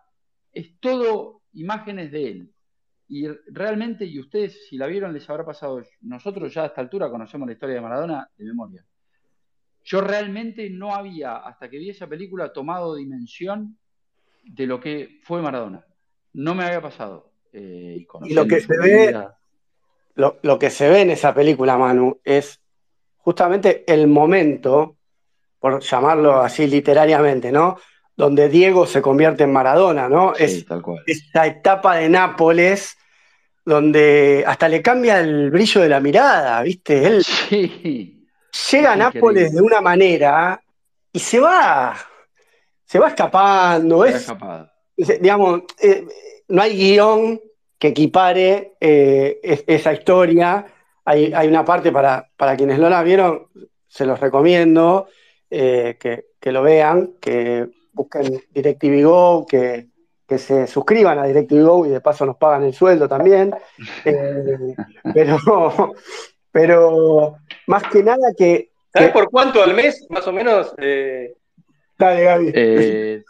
[0.52, 2.54] es todo imágenes de él.
[3.08, 7.10] Y realmente, y ustedes si la vieron les habrá pasado, nosotros ya a esta altura
[7.10, 8.84] conocemos la historia de Maradona de memoria.
[9.84, 13.78] Yo realmente no había, hasta que vi esa película, tomado dimensión
[14.44, 15.86] de lo que fue Maradona.
[16.34, 17.32] No me había pasado.
[17.52, 19.28] Eh, y lo que se ve,
[20.14, 22.60] lo, que se ve en esa película, Manu, es
[23.16, 24.96] justamente el momento,
[25.58, 27.78] por llamarlo así literariamente, ¿no?
[28.18, 30.35] Donde Diego se convierte en Maradona, ¿no?
[30.35, 31.04] es tal cual.
[31.07, 32.98] esta etapa de Nápoles
[33.64, 37.07] donde hasta le cambia el brillo de la mirada, ¿viste?
[37.07, 37.24] Él
[38.70, 40.61] llega a Nápoles de una manera
[41.12, 41.94] y se va,
[42.85, 44.04] se va escapando.
[44.04, 44.26] es,
[45.20, 46.07] digamos, eh,
[46.48, 47.40] no hay guion
[47.78, 50.66] que equipare eh, esa historia.
[51.04, 53.48] Hay, una parte para, para, quienes no la vieron,
[53.87, 55.09] se los recomiendo
[55.50, 59.88] eh, que, que, lo vean, que busquen DirecTV Go, que
[60.28, 63.54] que se suscriban a DirecTV y de paso nos pagan el sueldo también.
[64.04, 64.74] Eh,
[65.14, 65.94] pero,
[66.52, 68.70] pero más que nada que.
[68.92, 70.74] ¿Sabes por cuánto al mes, más o menos?
[70.78, 71.34] Eh...
[71.98, 72.52] Dale, Gaby.
[72.54, 73.24] Eh,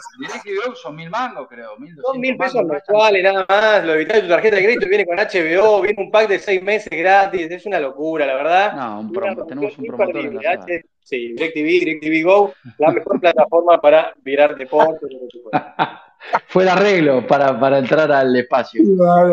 [0.74, 1.70] Son mil mangos, creo.
[2.02, 3.84] son mil pesos mensuales, nada más.
[3.84, 6.62] Lo evitas de tu tarjeta de crédito, viene con HBO, viene un pack de seis
[6.62, 7.50] meses gratis.
[7.50, 8.72] Es una locura, la verdad.
[8.74, 10.66] No, un tenemos un promotor en la
[11.02, 15.08] Sí, DirecTV, DirecTV Go, la mejor plataforma para virar deportes.
[16.48, 18.82] Fue el arreglo para, entrar al espacio.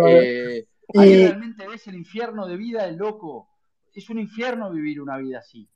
[0.08, 3.50] Eh, ahí realmente ves el infierno de vida del loco.
[3.94, 5.68] Es un infierno vivir una vida así.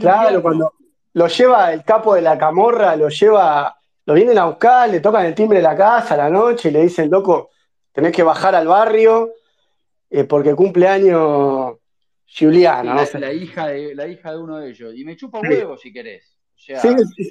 [0.00, 0.74] claro, cuando
[1.14, 5.26] lo lleva el capo de la camorra, lo lleva, lo vienen a buscar, le tocan
[5.26, 7.50] el timbre de la casa a la noche y le dicen, loco,
[7.92, 9.32] tenés que bajar al barrio
[10.10, 11.78] eh, porque cumple año
[12.26, 13.06] Juliana.
[13.14, 14.94] la, hija de, la hija de uno de ellos.
[14.94, 16.36] Y me chupa un huevo si querés.
[16.56, 16.74] sí,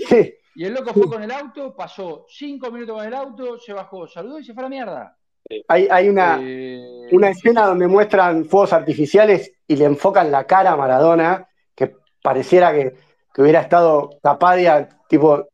[0.07, 0.35] sí.
[0.55, 4.07] Y el loco fue con el auto, pasó cinco minutos con el auto, se bajó,
[4.07, 5.17] saludó y se fue a la mierda.
[5.67, 10.77] Hay, una, eh, una escena donde muestran fuegos artificiales y le enfocan la cara a
[10.77, 12.93] Maradona, que pareciera que,
[13.37, 15.49] hubiera estado Capadia, tipo,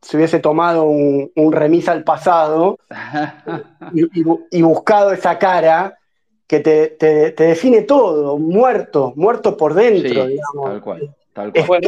[0.00, 2.78] se hubiese tomado un, remis al pasado
[3.92, 5.98] y, buscado esa cara
[6.46, 6.96] que te,
[7.36, 10.64] define todo, muerto, muerto por dentro, digamos.
[10.64, 11.14] Tal cual.
[11.32, 11.82] Tal cual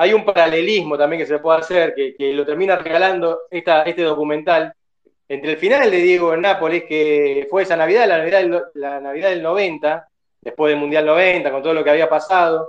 [0.00, 4.72] hay un paralelismo también que se puede hacer, que, lo termina regalando esta, este documental,
[5.28, 8.98] entre el final de Diego en Nápoles, que fue esa Navidad, la Navidad, del, la
[8.98, 10.08] Navidad del 90,
[10.40, 12.66] después del Mundial 90, con todo lo que había pasado,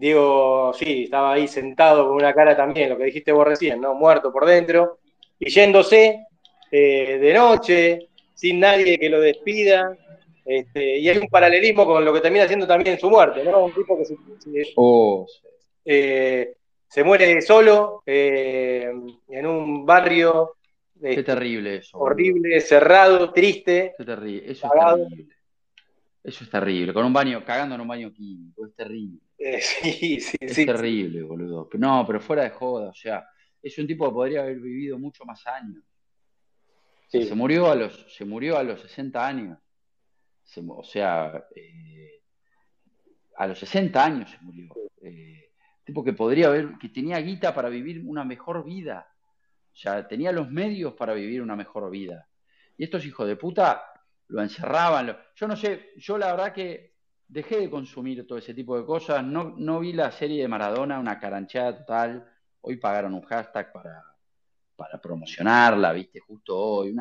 [0.00, 3.94] Diego, sí, estaba ahí sentado con una cara también, lo que dijiste vos recién, ¿no?
[3.94, 4.98] Muerto por dentro,
[5.38, 6.26] y yéndose
[6.70, 9.94] eh, de noche, sin nadie que lo despida,
[10.42, 13.66] este, y hay un paralelismo con lo que termina haciendo también su muerte, ¿no?
[13.66, 14.16] Un tipo que se,
[14.76, 15.26] oh,
[15.84, 16.54] eh,
[16.88, 18.90] se muere solo eh,
[19.28, 20.54] en un barrio.
[20.98, 21.98] Qué este, terrible eso.
[21.98, 23.92] Horrible, cerrado, triste.
[23.98, 24.50] Qué terrible.
[24.50, 25.34] Eso es terrible.
[26.24, 26.94] Eso es terrible.
[26.94, 28.66] Con un baño, cagando en un baño químico.
[28.66, 29.18] Es terrible.
[29.40, 30.66] Eh, sí, sí, es sí.
[30.66, 31.68] terrible, boludo.
[31.78, 33.26] No, pero fuera de joda, o sea,
[33.62, 35.82] es un tipo que podría haber vivido mucho más años.
[37.08, 39.58] Se, murió a los, se murió a los 60 años.
[40.68, 42.20] o sea, eh,
[43.36, 44.72] a los 60 años se murió.
[45.02, 45.50] Eh,
[45.84, 49.12] tipo que podría haber, que tenía guita para vivir una mejor vida.
[49.72, 52.28] O sea, tenía los medios para vivir una mejor vida.
[52.76, 53.82] Y estos hijos de puta
[54.28, 55.16] lo encerraban.
[55.34, 56.89] Yo no sé, yo la verdad que
[57.30, 59.24] dejé de consumir todo ese tipo de cosas.
[59.24, 62.28] No, no vi la serie de Maradona, una caranchada total.
[62.62, 66.94] Hoy pagaron un hashtag para, promocionarla, viste, justo hoy,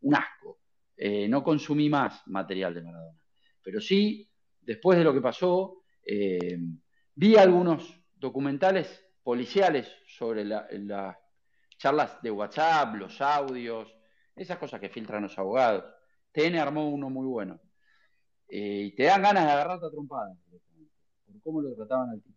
[0.00, 0.60] un asco.
[0.96, 3.20] Eh, no consumí más material de Maradona.
[3.62, 4.28] Pero sí,
[4.60, 6.58] después de lo que pasó, eh,
[7.14, 11.16] vi algunos documentales policiales sobre las
[11.76, 13.94] charlas de WhatsApp, los audios,
[14.34, 15.84] esas cosas que filtran los abogados.
[16.32, 17.60] TN armó uno muy bueno.
[18.48, 20.34] Eh, y te dan ganas de agarrarte a trompada,
[21.26, 22.36] por cómo lo trataban al tipo.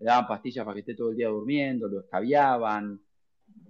[0.00, 3.00] Le daban pastillas para que esté todo el día durmiendo, lo escabiaban,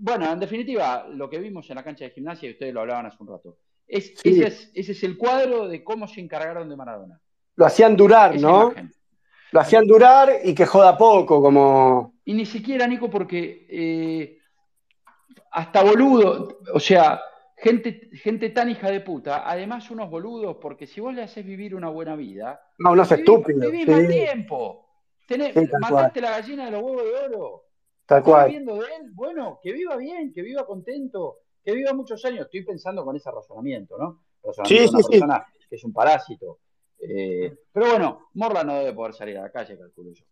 [0.00, 3.07] bueno, en definitiva, lo que vimos en la cancha de gimnasia, y ustedes lo hablaban
[3.07, 7.20] hace un rato, ese, es, el cuadro de cómo se encargaron de Maradona.
[7.57, 8.72] Lo hacían durar, ¿no?
[9.50, 12.14] Lo hacían durar y que joda poco, como.
[12.26, 14.38] Y ni siquiera, Nico, porque eh,
[15.50, 17.18] hasta boludo, o sea,
[17.60, 21.74] gente, gente tan hija de puta, además unos boludos, porque si vos le haces vivir
[21.74, 22.60] una buena vida.
[22.78, 23.70] No, unos estúpidos.
[23.70, 24.86] Vivís más tiempo.
[25.80, 27.64] mataste la gallina de los huevos de oro.
[28.06, 28.50] Tal cual.
[28.50, 29.10] Viendo de él?
[29.12, 32.46] Bueno, que viva bien, que viva contento, que viva muchos años.
[32.46, 34.22] Estoy pensando con ese razonamiento, ¿no?
[34.42, 36.60] Razonamiento sí, sí, una que es un parásito.
[36.98, 40.24] Eh, pero bueno, Morla no debe poder salir a la calle, calculo yo.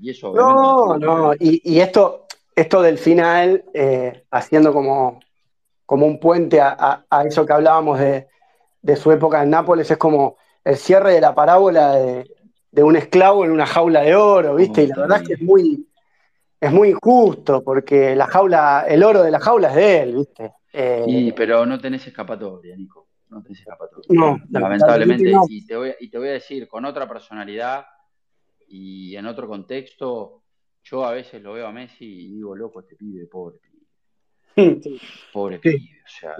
[0.00, 5.20] Y eso No, no, y, esto, esto del final, eh, haciendo como,
[5.90, 8.28] como un puente a, eso que hablábamos de,
[8.94, 12.30] su época en Nápoles, es como el cierre de la parábola de,
[12.70, 14.84] de un esclavo en una jaula de oro, ¿viste?
[14.84, 15.88] y la verdad es que es muy,
[16.60, 20.52] es muy injusto porque la jaula, el oro de la jaula es de él, ¿viste?
[20.72, 23.08] Eh, sí, pero no tenés escapatoria, Nico.
[23.28, 24.06] No tenés escapatoria.
[24.10, 25.32] No, lamentablemente.
[25.48, 27.84] Y, te voy, y te voy a decir, con otra personalidad
[28.68, 30.44] y en otro contexto,
[30.84, 33.58] yo a veces lo veo a Messi y digo, loco, este pibe, pobre
[35.32, 36.00] Pobre pibe.
[36.04, 36.36] O sea,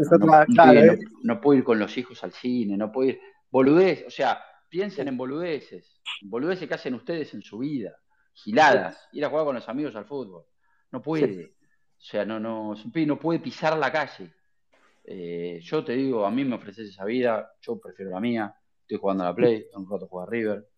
[1.23, 3.21] no, puedo ir con los hijos al cine, no puedo ir.
[3.51, 6.01] Boludez, o sea, piensen en boludeces.
[6.23, 7.95] Boludeces que hacen ustedes en su vida
[8.33, 10.45] giladas, ir a jugar con los amigos al fútbol.
[10.93, 11.47] No puede.
[11.47, 14.33] O sea, no, no, no puede pisar la calle.
[15.05, 18.55] Eh, yo te digo, a mí me ofreces esa vida, yo prefiero la mía.
[18.83, 20.69] Estoy jugando a la Play, un rato juego a River,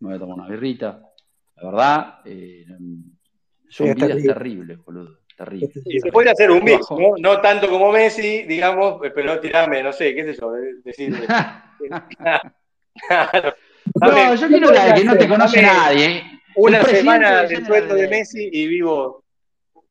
[0.00, 1.02] me voy a tomar una birrita.
[1.56, 2.66] La verdad, eh,
[3.68, 5.23] son vidas terribles, boludo.
[5.36, 5.70] Terrible.
[5.86, 7.14] Y se puede hacer un mix, ¿no?
[7.18, 10.52] No tanto como Messi, digamos, pero tirame, no sé, qué sé yo,
[10.84, 11.10] decir.
[14.00, 16.22] no, yo quiero que no te conoce nadie
[16.56, 19.24] una semana del sueldo de Messi y vivo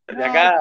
[0.08, 0.60] de acá.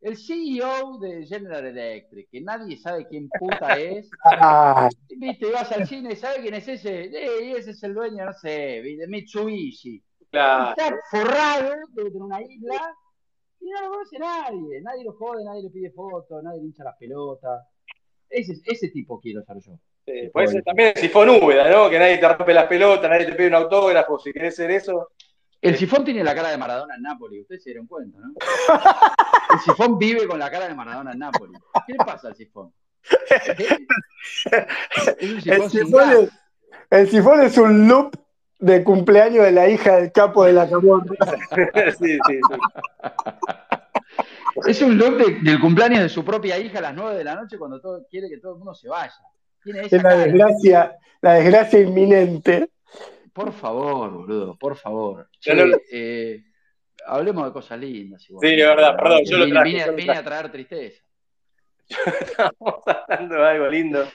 [0.00, 4.08] el, CEO de General Electric, que nadie sabe quién puta es.
[4.24, 4.88] Ah.
[5.08, 7.06] Viste, vas al cine y sabes quién es ese.
[7.06, 8.48] Eh, ese es el dueño, no sé,
[8.82, 10.02] de Mitsubishi.
[10.20, 10.74] Está
[11.10, 12.94] forrado debe tener una isla
[13.60, 14.80] y no lo conoce nadie.
[14.82, 17.66] Nadie lo jode, nadie le pide fotos, nadie le hincha las pelotas.
[18.28, 19.78] Ese, ese tipo quiero ser yo.
[20.04, 21.90] Sí, puede ser también el sifón húmeda, ¿no?
[21.90, 25.10] Que nadie te rompe las pelotas, nadie te pide un autógrafo, si querés ser eso.
[25.60, 28.34] El sifón tiene la cara de Maradona en Nápoles, ustedes se dieron cuenta, ¿no?
[29.52, 31.60] El sifón vive con la cara de Maradona en Nápoles.
[31.86, 32.72] ¿Qué le pasa al sifón?
[35.16, 36.30] Es un sifón el, sifón es,
[36.90, 38.16] el sifón es un loop
[38.58, 41.14] de cumpleaños de la hija del capo de la camorra.
[41.98, 42.58] sí, sí, sí.
[44.66, 47.58] Es un loop del cumpleaños de su propia hija a las 9 de la noche
[47.58, 49.12] cuando todo, quiere que todo el mundo se vaya.
[49.64, 52.70] es la desgracia, la desgracia inminente.
[53.32, 55.28] Por favor, boludo, por favor.
[55.92, 56.42] Eh,
[57.06, 58.28] hablemos de cosas lindas.
[58.30, 59.24] Igual, sí, de verdad, perdón.
[59.26, 61.02] Yo lo traje, vine, a traer tristeza.
[62.20, 64.08] Estamos hablando de algo lindo.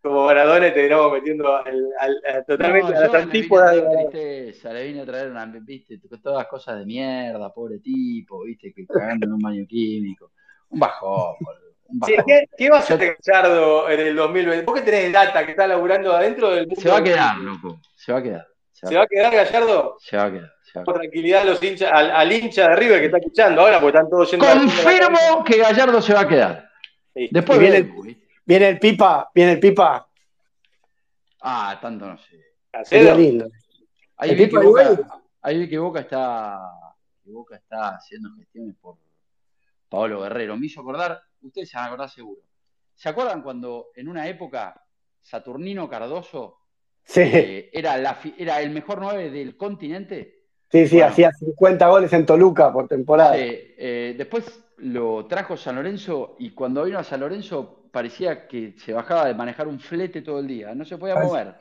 [0.00, 3.74] Como Maradona te terminamos metiendo al, al, totalmente a las antípodas.
[3.74, 7.52] Le vine a tristeza, le vine a traer una, viste, todas las cosas de mierda,
[7.52, 10.32] pobre tipo, viste, que cagando en un baño químico.
[10.70, 11.68] Un bajón, boludo.
[12.56, 14.64] ¿qué, va a hacer Gallardo en el 2020?
[14.66, 17.80] ¿Vos que tenés data que está laburando adentro del Se va a quedar, loco.
[17.96, 18.46] Se va a quedar.
[18.72, 19.96] ¿Se va, a quedar Gallardo?
[19.98, 20.52] Se va a quedar.
[20.84, 24.30] Con tranquilidad los hinchas, al, hincha de River que está escuchando ahora, porque están todos
[24.30, 26.70] yendo Confirmo que Gallardo se va a quedar.
[27.14, 27.90] Después viene
[28.48, 30.08] viene el Pipa, viene el Pipa.
[31.42, 32.42] Ah, tanto no sé.
[32.84, 33.46] Sería lindo.
[34.16, 36.58] Ahí vi, que Boca, ahí vi que Boca está
[37.24, 38.96] Boca está haciendo gestiones por
[39.88, 40.56] Pablo Guerrero.
[40.56, 42.40] Me hizo acordar, ustedes se van a acordar seguro.
[42.94, 44.82] ¿Se acuerdan cuando en una época
[45.20, 46.56] Saturnino Cardoso
[47.14, 50.46] eh, era, era el mejor 9 del continente?
[50.72, 53.34] Sí, sí, hacía 50 goles en Toluca por temporada.
[53.36, 58.92] Eh, después lo trajo San Lorenzo y cuando vino a San Lorenzo parecía que se
[58.92, 61.54] bajaba de manejar un flete todo el día, no se podía mover.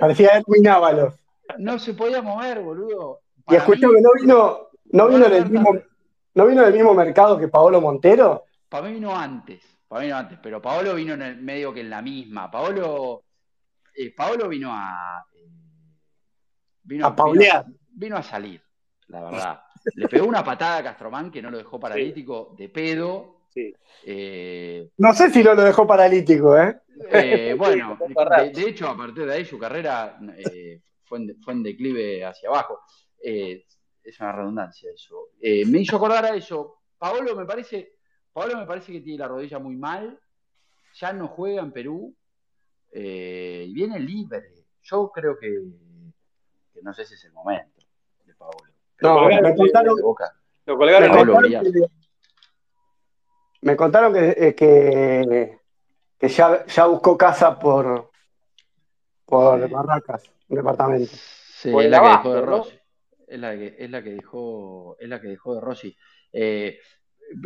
[0.00, 1.14] Parecía Edwin Ábalos.
[1.58, 3.20] No se podía mover, boludo.
[3.48, 5.76] y escúchame, ¿no vino, no vino, del mismo,
[6.34, 8.44] ¿no vino del mismo mercado que Paolo Montero?
[8.68, 11.80] Para mí vino antes, para mí vino antes, pero Paolo vino en el medio que
[11.80, 12.50] en la misma.
[12.50, 13.22] Paolo,
[13.94, 15.24] eh, Paolo vino a...
[15.34, 15.48] Eh,
[16.82, 17.64] vino, a paulear.
[17.92, 18.60] Vino, a salir,
[19.08, 19.60] la verdad.
[19.94, 23.35] Le pegó una patada a Castromán que no lo dejó paralítico de pedo.
[23.56, 23.74] Sí.
[24.04, 26.78] Eh, no sé si no lo dejó paralítico, ¿eh?
[27.58, 27.98] bueno,
[28.54, 30.18] de, hecho, a partir de ahí su carrera
[31.04, 32.80] fue, en, fue, en, declive hacia abajo
[34.06, 35.30] es una redundancia eso.
[35.40, 36.82] Eh, me hizo acordar a eso.
[36.98, 37.96] Paolo me parece,
[38.32, 40.18] Paolo me parece que tiene la rodilla muy mal,
[40.94, 42.14] ya no juega en Perú
[42.92, 44.64] eh, y viene libre.
[44.82, 45.60] Yo creo que,
[46.82, 47.84] no sé si es el momento
[48.24, 48.58] de Paolo.
[49.00, 49.98] No, me contaron,
[50.66, 51.90] lo colgaron
[53.62, 55.58] me contaron que, eh, que,
[56.18, 58.10] que ya, ya, buscó casa por,
[59.24, 61.12] por Barracas, un departamento.
[61.12, 62.78] Sí, es la que dejó de Rossi
[63.26, 65.96] es la que, es la que dejó, es la que dejó de Rossi.
[66.32, 66.78] Eh,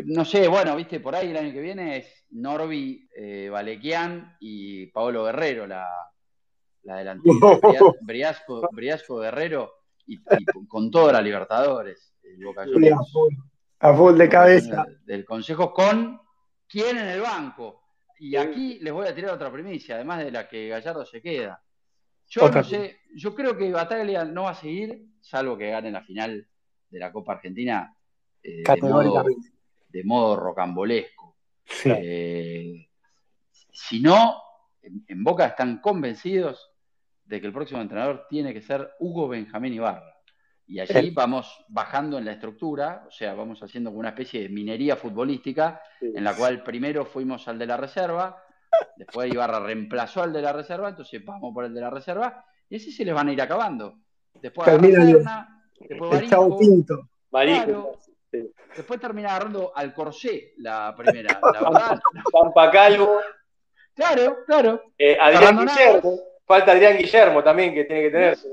[0.07, 4.87] no sé, bueno, viste, por ahí el año que viene es Norby eh, Valequian y
[4.87, 5.89] Paolo Guerrero, la,
[6.83, 7.35] la delantera.
[8.03, 9.73] Briasco, Briasco Guerrero
[10.07, 10.19] y,
[10.69, 12.15] con toda la Libertadores.
[13.81, 14.87] A, full, de cabeza.
[15.05, 16.21] Del Consejo con
[16.69, 17.83] quién en el banco.
[18.19, 21.63] Y aquí les voy a tirar otra primicia, además de la que Gallardo se queda.
[22.29, 26.03] Yo no sé, yo creo que Bataglia no va a seguir, salvo que gane la
[26.03, 26.47] final
[26.89, 27.97] de la Copa Argentina
[28.43, 28.63] eh,
[29.89, 31.37] de, modo, rocambolesco.
[31.85, 32.89] Eh,
[33.73, 34.37] si no,
[34.83, 36.71] en, Boca están convencidos
[37.25, 40.10] de que el próximo entrenador tiene que ser Hugo Benjamín Ibarra.
[40.71, 44.97] Y allí vamos bajando en la estructura, o sea, vamos haciendo una especie de minería
[44.97, 48.45] futbolística, en la cual primero fuimos al de la reserva,
[48.97, 52.77] Después Ibarra reemplazó al de la reserva, entonces vamos por el de la reserva, y
[52.77, 53.99] así se les van a ir acabando.
[54.41, 56.31] Después Serna, después
[57.31, 57.99] Barico,
[58.77, 62.01] Después termina agarrando al Corsé la primera, la verdad.
[62.33, 63.21] Pampa Calvo.
[63.93, 64.83] Claro, claro.
[64.97, 66.21] Eh, Adrián Guillermo.
[66.51, 68.37] Falta Adrián Guillermo también, que tiene que tener.
[68.37, 68.49] Sí,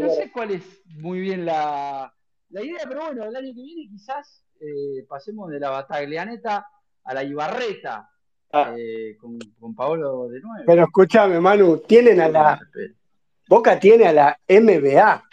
[0.00, 2.14] no sé cuál es muy bien la,
[2.50, 6.64] la, idea, pero bueno, el año que viene quizás eh, pasemos de la Bataglianeta
[7.02, 8.08] a la Ibarreta,
[8.52, 8.72] Ah.
[8.78, 10.64] Eh, con, con, Paolo de nuevo.
[10.64, 12.60] Pero escúchame, Manu, tienen a la.
[13.48, 15.24] Boca tiene a la MBA.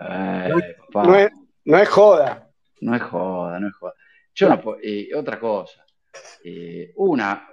[0.00, 1.32] no, es,
[1.64, 2.48] no, es, joda.
[2.80, 3.94] No es joda, no es joda.
[4.34, 4.78] Yo no puedo.
[4.80, 5.84] Eh, otra cosa.
[6.44, 7.50] Eh, una.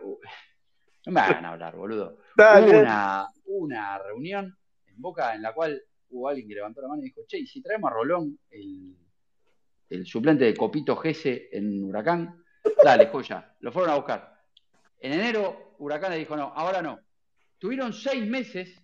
[1.05, 2.17] No me van a hablar, boludo.
[2.37, 7.05] Una, una reunión en Boca en la cual hubo alguien que levantó la mano y
[7.05, 8.95] dijo: Che, si traemos a Rolón, el,
[9.89, 12.43] el suplente de Copito Gese en Huracán,
[12.83, 13.55] dale, joya.
[13.59, 14.35] Lo fueron a buscar
[15.05, 16.99] en enero, Huracán le dijo, no, ahora no.
[17.59, 18.81] Tuvieron seis meses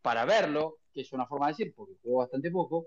[0.00, 2.86] para verlo, que es una forma de decir, porque jugó bastante poco,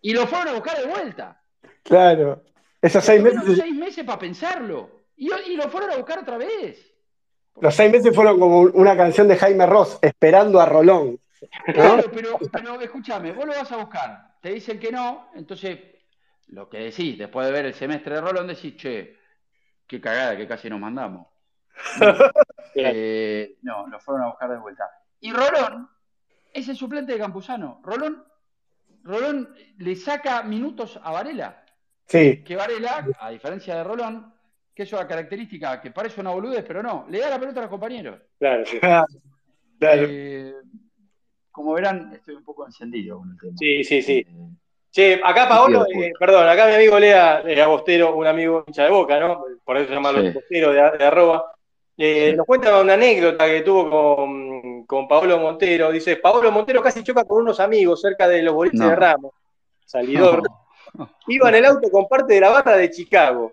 [0.00, 1.40] y lo fueron a buscar de vuelta.
[1.84, 2.44] Claro.
[2.82, 3.56] Esos seis meses.
[3.56, 5.04] seis meses para pensarlo.
[5.16, 6.92] Y, lo fueron a buscar otra vez.
[7.60, 11.18] Los seis meses fueron como una canción de Jaime Ross, esperando a Rolón.
[11.66, 14.36] Claro, pero, pero escúchame, vos lo vas a buscar.
[14.40, 15.78] Te dicen que no, entonces
[16.48, 19.16] lo que decís, después de ver el semestre de Rolón, decís, che,
[19.86, 21.26] qué cagada que casi nos mandamos.
[22.80, 24.88] Eh, no, lo fueron a buscar de vuelta.
[25.18, 25.88] Y Rolón
[26.52, 27.80] es el suplente de Campuzano.
[27.82, 28.24] Rolón,
[29.02, 31.64] Rolón le saca minutos a Varela.
[32.06, 32.44] Sí.
[32.44, 34.32] Que Varela, a diferencia de Rolón,
[34.78, 37.62] que es una característica que parece una boludez, pero no, le da la pelota a
[37.62, 38.20] los compañeros.
[38.38, 38.78] Claro, sí.
[39.80, 40.54] Eh,
[41.52, 43.52] como verán, estoy un poco encendido con el tema.
[43.56, 44.18] Sí, sí, sí.
[44.18, 44.48] Eh,
[44.90, 48.90] Che, acá Paolo, eh, perdón, acá mi amigo Lea de Agostero, un amigo hincha de
[48.90, 49.44] boca, ¿no?
[49.64, 51.52] Por eso se llama los Agostero de, arroba.
[51.96, 55.92] Eh, nos cuenta una anécdota que tuvo con, con Paolo Montero.
[55.92, 59.32] Dice, Paolo Montero casi choca con unos amigos cerca de los boliches de Ramos,
[59.84, 60.42] salidor.
[61.28, 63.52] Iba en el auto con parte de la barra de Chicago.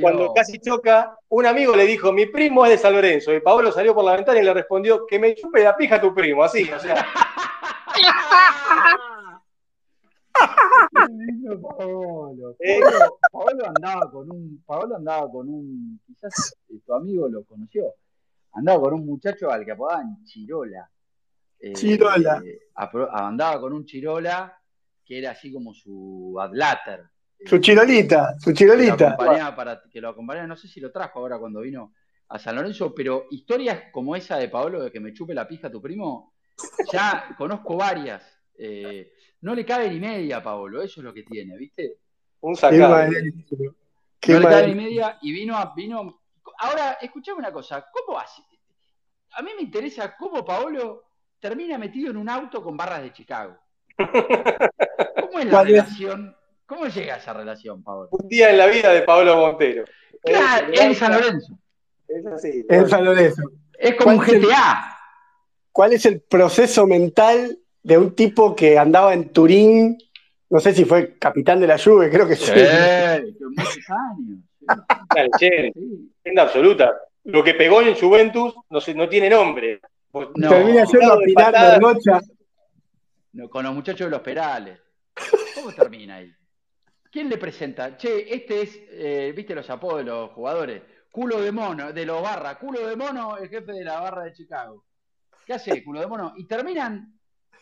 [0.00, 3.72] Cuando casi choca, un amigo le dijo, mi primo es de San Lorenzo, y Pablo
[3.72, 6.70] salió por la ventana y le respondió, que me chupe la pija tu primo, así,
[6.70, 7.06] o sea.
[11.78, 12.56] Paolo.
[13.32, 17.94] Paolo, andaba con un, Paolo andaba con un, quizás tu amigo lo conoció,
[18.52, 20.90] andaba con un muchacho al que apodaban Chirola.
[21.60, 22.42] Eh, Chirola.
[23.12, 24.58] andaba con un Chirola
[25.04, 27.08] que era así como su adlater.
[27.46, 29.16] Su chirolita, su chirolita.
[29.16, 31.94] Que lo, para, que lo acompañaba, no sé si lo trajo ahora cuando vino
[32.28, 35.70] a San Lorenzo, pero historias como esa de Paolo de que me chupe la pija
[35.70, 36.34] tu primo,
[36.92, 38.22] ya conozco varias.
[38.56, 41.98] Eh, no le cabe ni media a Paolo, eso es lo que tiene, ¿viste?
[42.40, 43.06] Un sacado.
[43.06, 46.22] no le cabe ni media y vino a, vino.
[46.58, 48.42] Ahora, escuchame una cosa, ¿cómo hace?
[49.32, 51.04] A mí me interesa cómo Paolo
[51.38, 53.58] termina metido en un auto con barras de Chicago.
[53.98, 56.34] ¿Cómo es la relación?
[56.66, 58.08] ¿Cómo llega esa relación, Paolo?
[58.10, 59.84] Un día en la vida de Paolo Montero.
[60.22, 61.58] Claro, en San Lorenzo.
[62.08, 62.64] Es así.
[62.68, 63.42] En San Lorenzo.
[63.78, 64.96] Es como un GTA.
[65.70, 69.98] ¿Cuál es el proceso mental de un tipo que andaba en Turín?
[70.48, 72.46] No sé si fue capitán de la Juve, creo que sí.
[72.46, 74.38] Sí, muchos años.
[76.24, 76.94] En absoluta.
[77.24, 79.80] Lo que pegó en Juventus no, no tiene nombre.
[80.12, 82.20] No, Termina siendo Pinar de Rocha.
[83.32, 84.78] No, con los muchachos de los Perales.
[85.54, 86.32] ¿Cómo termina ahí?
[87.14, 87.96] ¿Quién le presenta?
[87.96, 90.82] Che, este es, eh, viste los apodos de los jugadores.
[91.12, 92.58] Culo de mono, de los barra.
[92.58, 94.84] Culo de mono, el jefe de la barra de Chicago.
[95.46, 96.34] ¿Qué hace, culo de mono?
[96.36, 97.16] Y terminan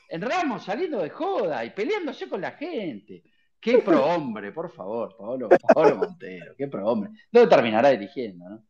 [0.08, 3.24] en Ramos saliendo de joda y peleándose con la gente.
[3.60, 7.10] Qué pro hombre, por favor, Pablo, Pablo Montero, qué pro hombre.
[7.30, 8.64] ¿Dónde terminará dirigiendo, no?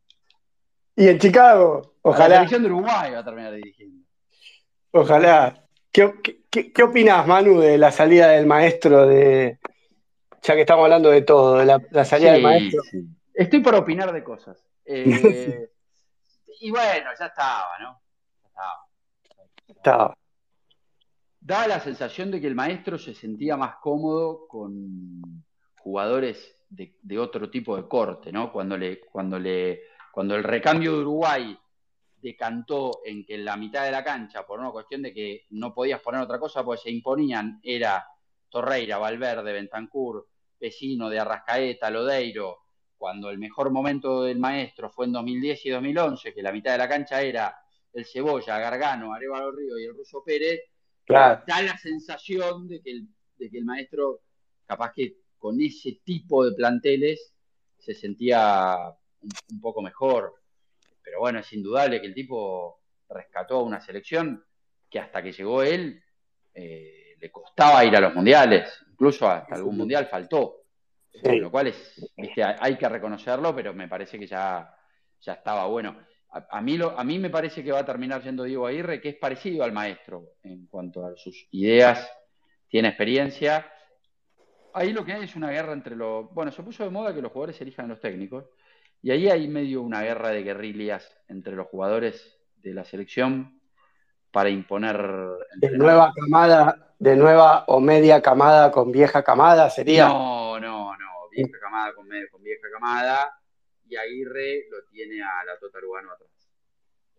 [0.97, 2.29] Y en Chicago, ojalá.
[2.29, 4.05] la selección de Uruguay va a terminar dirigiendo.
[4.91, 5.65] Ojalá.
[5.93, 6.11] ¿Qué,
[6.51, 9.61] qué, opinas, Manu, de la salida del maestro de.
[10.43, 12.83] Ya que estamos hablando de todo, de la, salida del maestro.
[13.33, 14.63] Estoy por opinar de cosas.
[14.85, 15.05] Eh,
[16.61, 18.01] y bueno, ya estaba, ¿no?
[18.43, 18.87] Ya estaba.
[19.69, 20.19] Estaba.
[21.41, 25.45] Da la sensación de que el maestro se sentía más cómodo con
[25.79, 28.53] jugadores de, de otro tipo de corte, ¿no?
[28.53, 29.83] Cuando le, cuando le
[30.13, 31.59] cuando el recambio de Uruguay
[32.21, 35.75] decantó en que en la mitad de la cancha, por una cuestión de que no
[35.75, 38.07] podías poner otra cosa, pues se imponían, era
[38.49, 40.29] Torreira, Valverde, Bentancur,
[40.63, 42.61] Vecino de Arrascaeta, Lodeiro,
[42.97, 46.79] cuando el mejor momento del maestro fue en 2010 y 2011, que la mitad de
[46.79, 47.59] la cancha era
[47.93, 50.61] el Cebolla, Gargano, Arevalo Río y el Ruso Pérez,
[51.09, 53.09] da la sensación de que, el,
[53.39, 54.21] de que el maestro,
[54.65, 57.35] capaz que con ese tipo de planteles,
[57.77, 58.77] se sentía
[59.21, 60.35] un, poco mejor.
[61.03, 64.45] Pero bueno, es indudable que el tipo rescató a una selección
[64.89, 66.01] que hasta que llegó él
[66.55, 68.71] eh, le costaba ir a los mundiales,
[69.03, 70.59] incluso hasta algún mundial faltó.
[71.25, 74.73] Lo cual es, hay que reconocerlo, pero me parece que ya,
[75.21, 75.97] ya estaba bueno.
[76.31, 79.11] A, mí lo, a mí me parece que va a terminar siendo Diego Aguirre, que
[79.11, 82.09] es parecido al maestro en cuanto a sus ideas,
[82.69, 83.67] tiene experiencia.
[84.73, 86.33] Ahí lo que hay es una guerra entre los.
[86.33, 88.45] Bueno, se puso de moda que los jugadores elijan a los técnicos.
[89.03, 93.61] Y ahí hay medio una guerra de guerrillas entre los jugadores de la selección
[94.31, 94.97] para imponer.
[95.57, 100.07] De nueva camada, de nueva o media camada con vieja camada sería.
[100.07, 101.29] No, no, no.
[101.33, 103.41] Vieja camada con, vieja camada.
[103.89, 106.31] Y Aguirre lo tiene a la Tota Lugano atrás.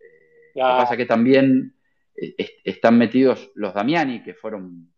[0.00, 1.76] Eh, lo que pasa es que también
[2.16, 4.90] eh, están metidos los Damiani, que fueron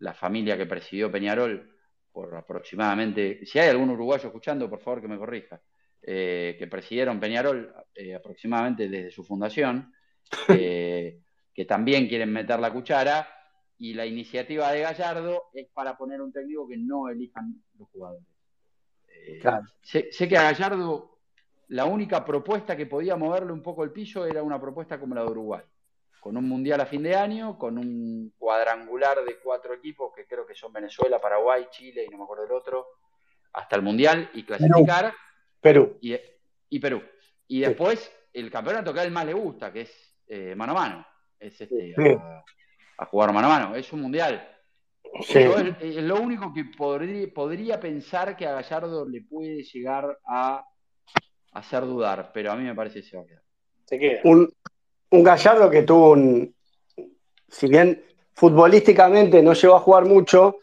[0.00, 1.74] la familia que presidió Peñarol
[2.12, 3.46] por aproximadamente.
[3.46, 5.58] Si hay algún uruguayo escuchando, por favor que me corrija
[6.06, 9.90] eh, que presidieron Peñarol eh, aproximadamente desde su fundación,
[10.48, 11.20] eh,
[11.54, 13.26] que también quieren meter la cuchara,
[13.78, 18.26] y la iniciativa de Gallardo es para poner un técnico que no elijan los jugadores.
[19.82, 21.18] Sé, que a Gallardo
[21.68, 25.22] la única propuesta que podía moverle un poco el piso era una propuesta como la
[25.22, 25.62] de Uruguay,
[26.20, 30.46] con un mundial a fin de año, con un cuadrangular de cuatro equipos que creo
[30.46, 32.86] que son Venezuela, Paraguay, Chile y no me acuerdo el otro,
[33.54, 35.12] hasta el mundial y clasificar.
[35.60, 35.98] Perú.
[36.00, 37.02] Y, Perú.
[37.48, 40.74] Y después el campeonato que a él más le gusta, que es eh, mano a
[40.74, 41.06] mano.
[41.38, 42.44] Es este, a,
[43.10, 43.76] jugar mano a mano.
[43.76, 44.48] Es un mundial.
[45.28, 50.66] Es, lo único que podría, podría pensar que a Gallardo le puede llegar a
[51.52, 53.42] hacer dudar, pero a mí me parece que se va a quedar.
[53.84, 54.20] Se queda.
[54.24, 54.52] Un,
[55.10, 56.54] Gallardo que tuvo un.
[57.48, 60.58] Si bien futbolísticamente no llegó a jugar mucho,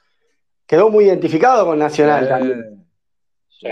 [0.66, 2.86] quedó muy identificado con Nacional también.
[3.48, 3.70] Sí.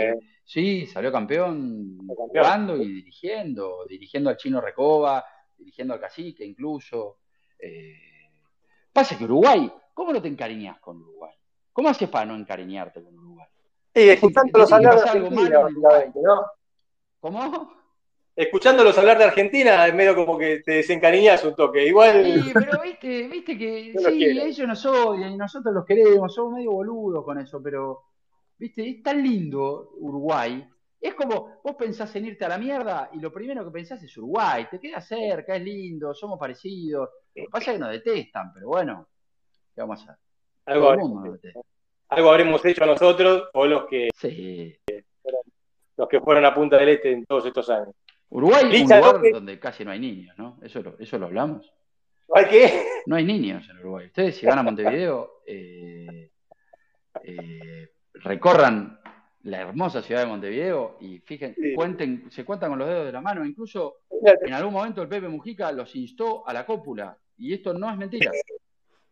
[0.49, 5.23] Sí, salió campeón, jugando y dirigiendo, dirigiendo al chino Recoba,
[5.55, 7.19] dirigiendo al cacique incluso.
[7.59, 8.08] Eh,
[8.99, 11.31] pasa que Uruguay, ¿cómo no te encariñas con Uruguay?
[11.71, 13.47] ¿Cómo haces para no encariñarte con Uruguay?
[13.95, 15.59] Sí, escuchándolos hablar de Argentina,
[16.15, 16.45] ¿no?
[17.21, 17.73] ¿Cómo?
[18.35, 21.87] Escuchándolos hablar de Argentina es medio como que te desencariñas un toque.
[21.87, 22.25] Igual.
[22.25, 26.71] Sí, pero viste, viste que sí, ellos nos odian y nosotros los queremos, somos medio
[26.71, 28.03] boludos con eso, pero
[28.57, 30.67] viste, es tan lindo Uruguay.
[30.99, 34.17] Es como, vos pensás en irte a la mierda y lo primero que pensás es
[34.17, 37.09] Uruguay, te queda cerca, es lindo, somos parecidos.
[37.35, 39.07] Lo que pasa es que nos detestan, pero bueno,
[39.73, 40.15] ¿qué vamos a hacer?
[40.65, 40.91] Algo,
[42.09, 44.09] algo habremos hecho nosotros o los que,
[45.97, 47.95] los que fueron a Punta del Este en todos estos años.
[48.29, 50.59] Uruguay es un lugar donde casi no hay niños, ¿no?
[50.61, 51.71] Eso lo, eso lo hablamos.
[52.33, 52.83] ¿Hay qué?
[53.07, 54.07] No hay niños en Uruguay.
[54.07, 56.29] Ustedes si van a Montevideo, eh,
[57.23, 58.98] eh, recorran
[59.43, 63.21] la hermosa ciudad de Montevideo y fíjense, cuenten, se cuentan con los dedos de la
[63.21, 63.45] mano.
[63.45, 67.17] Incluso en algún momento el Pepe Mujica los instó a la cópula.
[67.37, 68.31] Y esto no es mentira.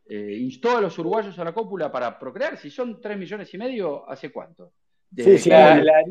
[0.10, 2.58] Eh, instó a los uruguayos a la cópula para procrear.
[2.58, 4.72] Si son tres millones y medio, ¿hace cuánto?
[5.16, 6.04] sí, sí, la,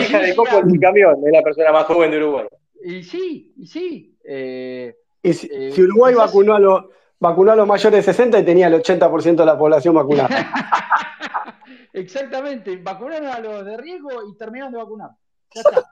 [0.00, 2.46] hija de Coco en camión es la persona más joven de Uruguay.
[2.82, 4.16] Y sí, y sí.
[4.24, 6.84] Eh, y si, eh, Uruguay vacunó, a los,
[7.20, 10.28] vacunó a los mayores de 60 y tenía el 80% de la población vacunada.
[11.96, 15.10] Exactamente, vacunaron a los de riesgo y terminaron de vacunar.
[15.54, 15.82] Ya está.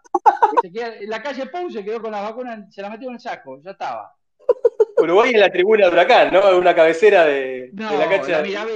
[1.01, 3.59] en la calle Pau se quedó con la vacuna, se la metió en el saco,
[3.63, 4.15] ya estaba.
[4.99, 6.59] Uruguay en la tribuna de Huracán, ¿no?
[6.59, 8.43] Una cabecera de, la cancha.
[8.43, 8.67] La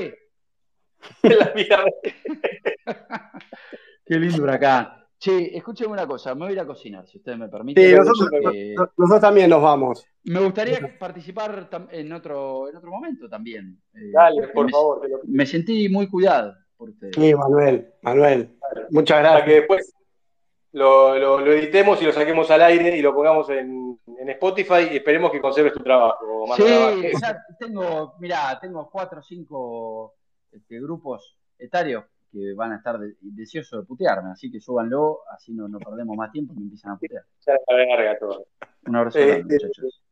[1.22, 1.52] la
[4.06, 4.88] Qué lindo Huracán.
[5.18, 7.84] Che, escúcheme una cosa, me voy a ir a cocinar, si ustedes me permiten.
[7.84, 10.06] Sí, nosotros, también nos vamos.
[10.24, 13.82] Me gustaría participar en otro, en otro momento también.
[13.92, 15.06] Eh, Dale, por favor.
[15.26, 16.54] Me sentí muy cuidado
[17.12, 18.58] Sí, Manuel, Manuel.
[18.90, 19.40] Muchas gracias.
[19.40, 19.94] Para que después
[20.72, 23.98] lo, editemos y lo saquemos al aire y lo pongamos en,
[24.28, 26.46] Spotify y esperemos que conserves tu trabajo.
[26.54, 26.64] Sí,
[27.20, 30.14] ya tengo, mirá, tengo cuatro o cinco
[30.52, 35.66] este, grupos etarios que van a estar deseosos de putearme, así que súbanlo, así no,
[35.66, 37.24] no perdemos más tiempo y me empiezan a putear.
[37.46, 37.54] Ya
[38.18, 38.46] todo.
[38.86, 40.02] Un abrazo, este, muchachos.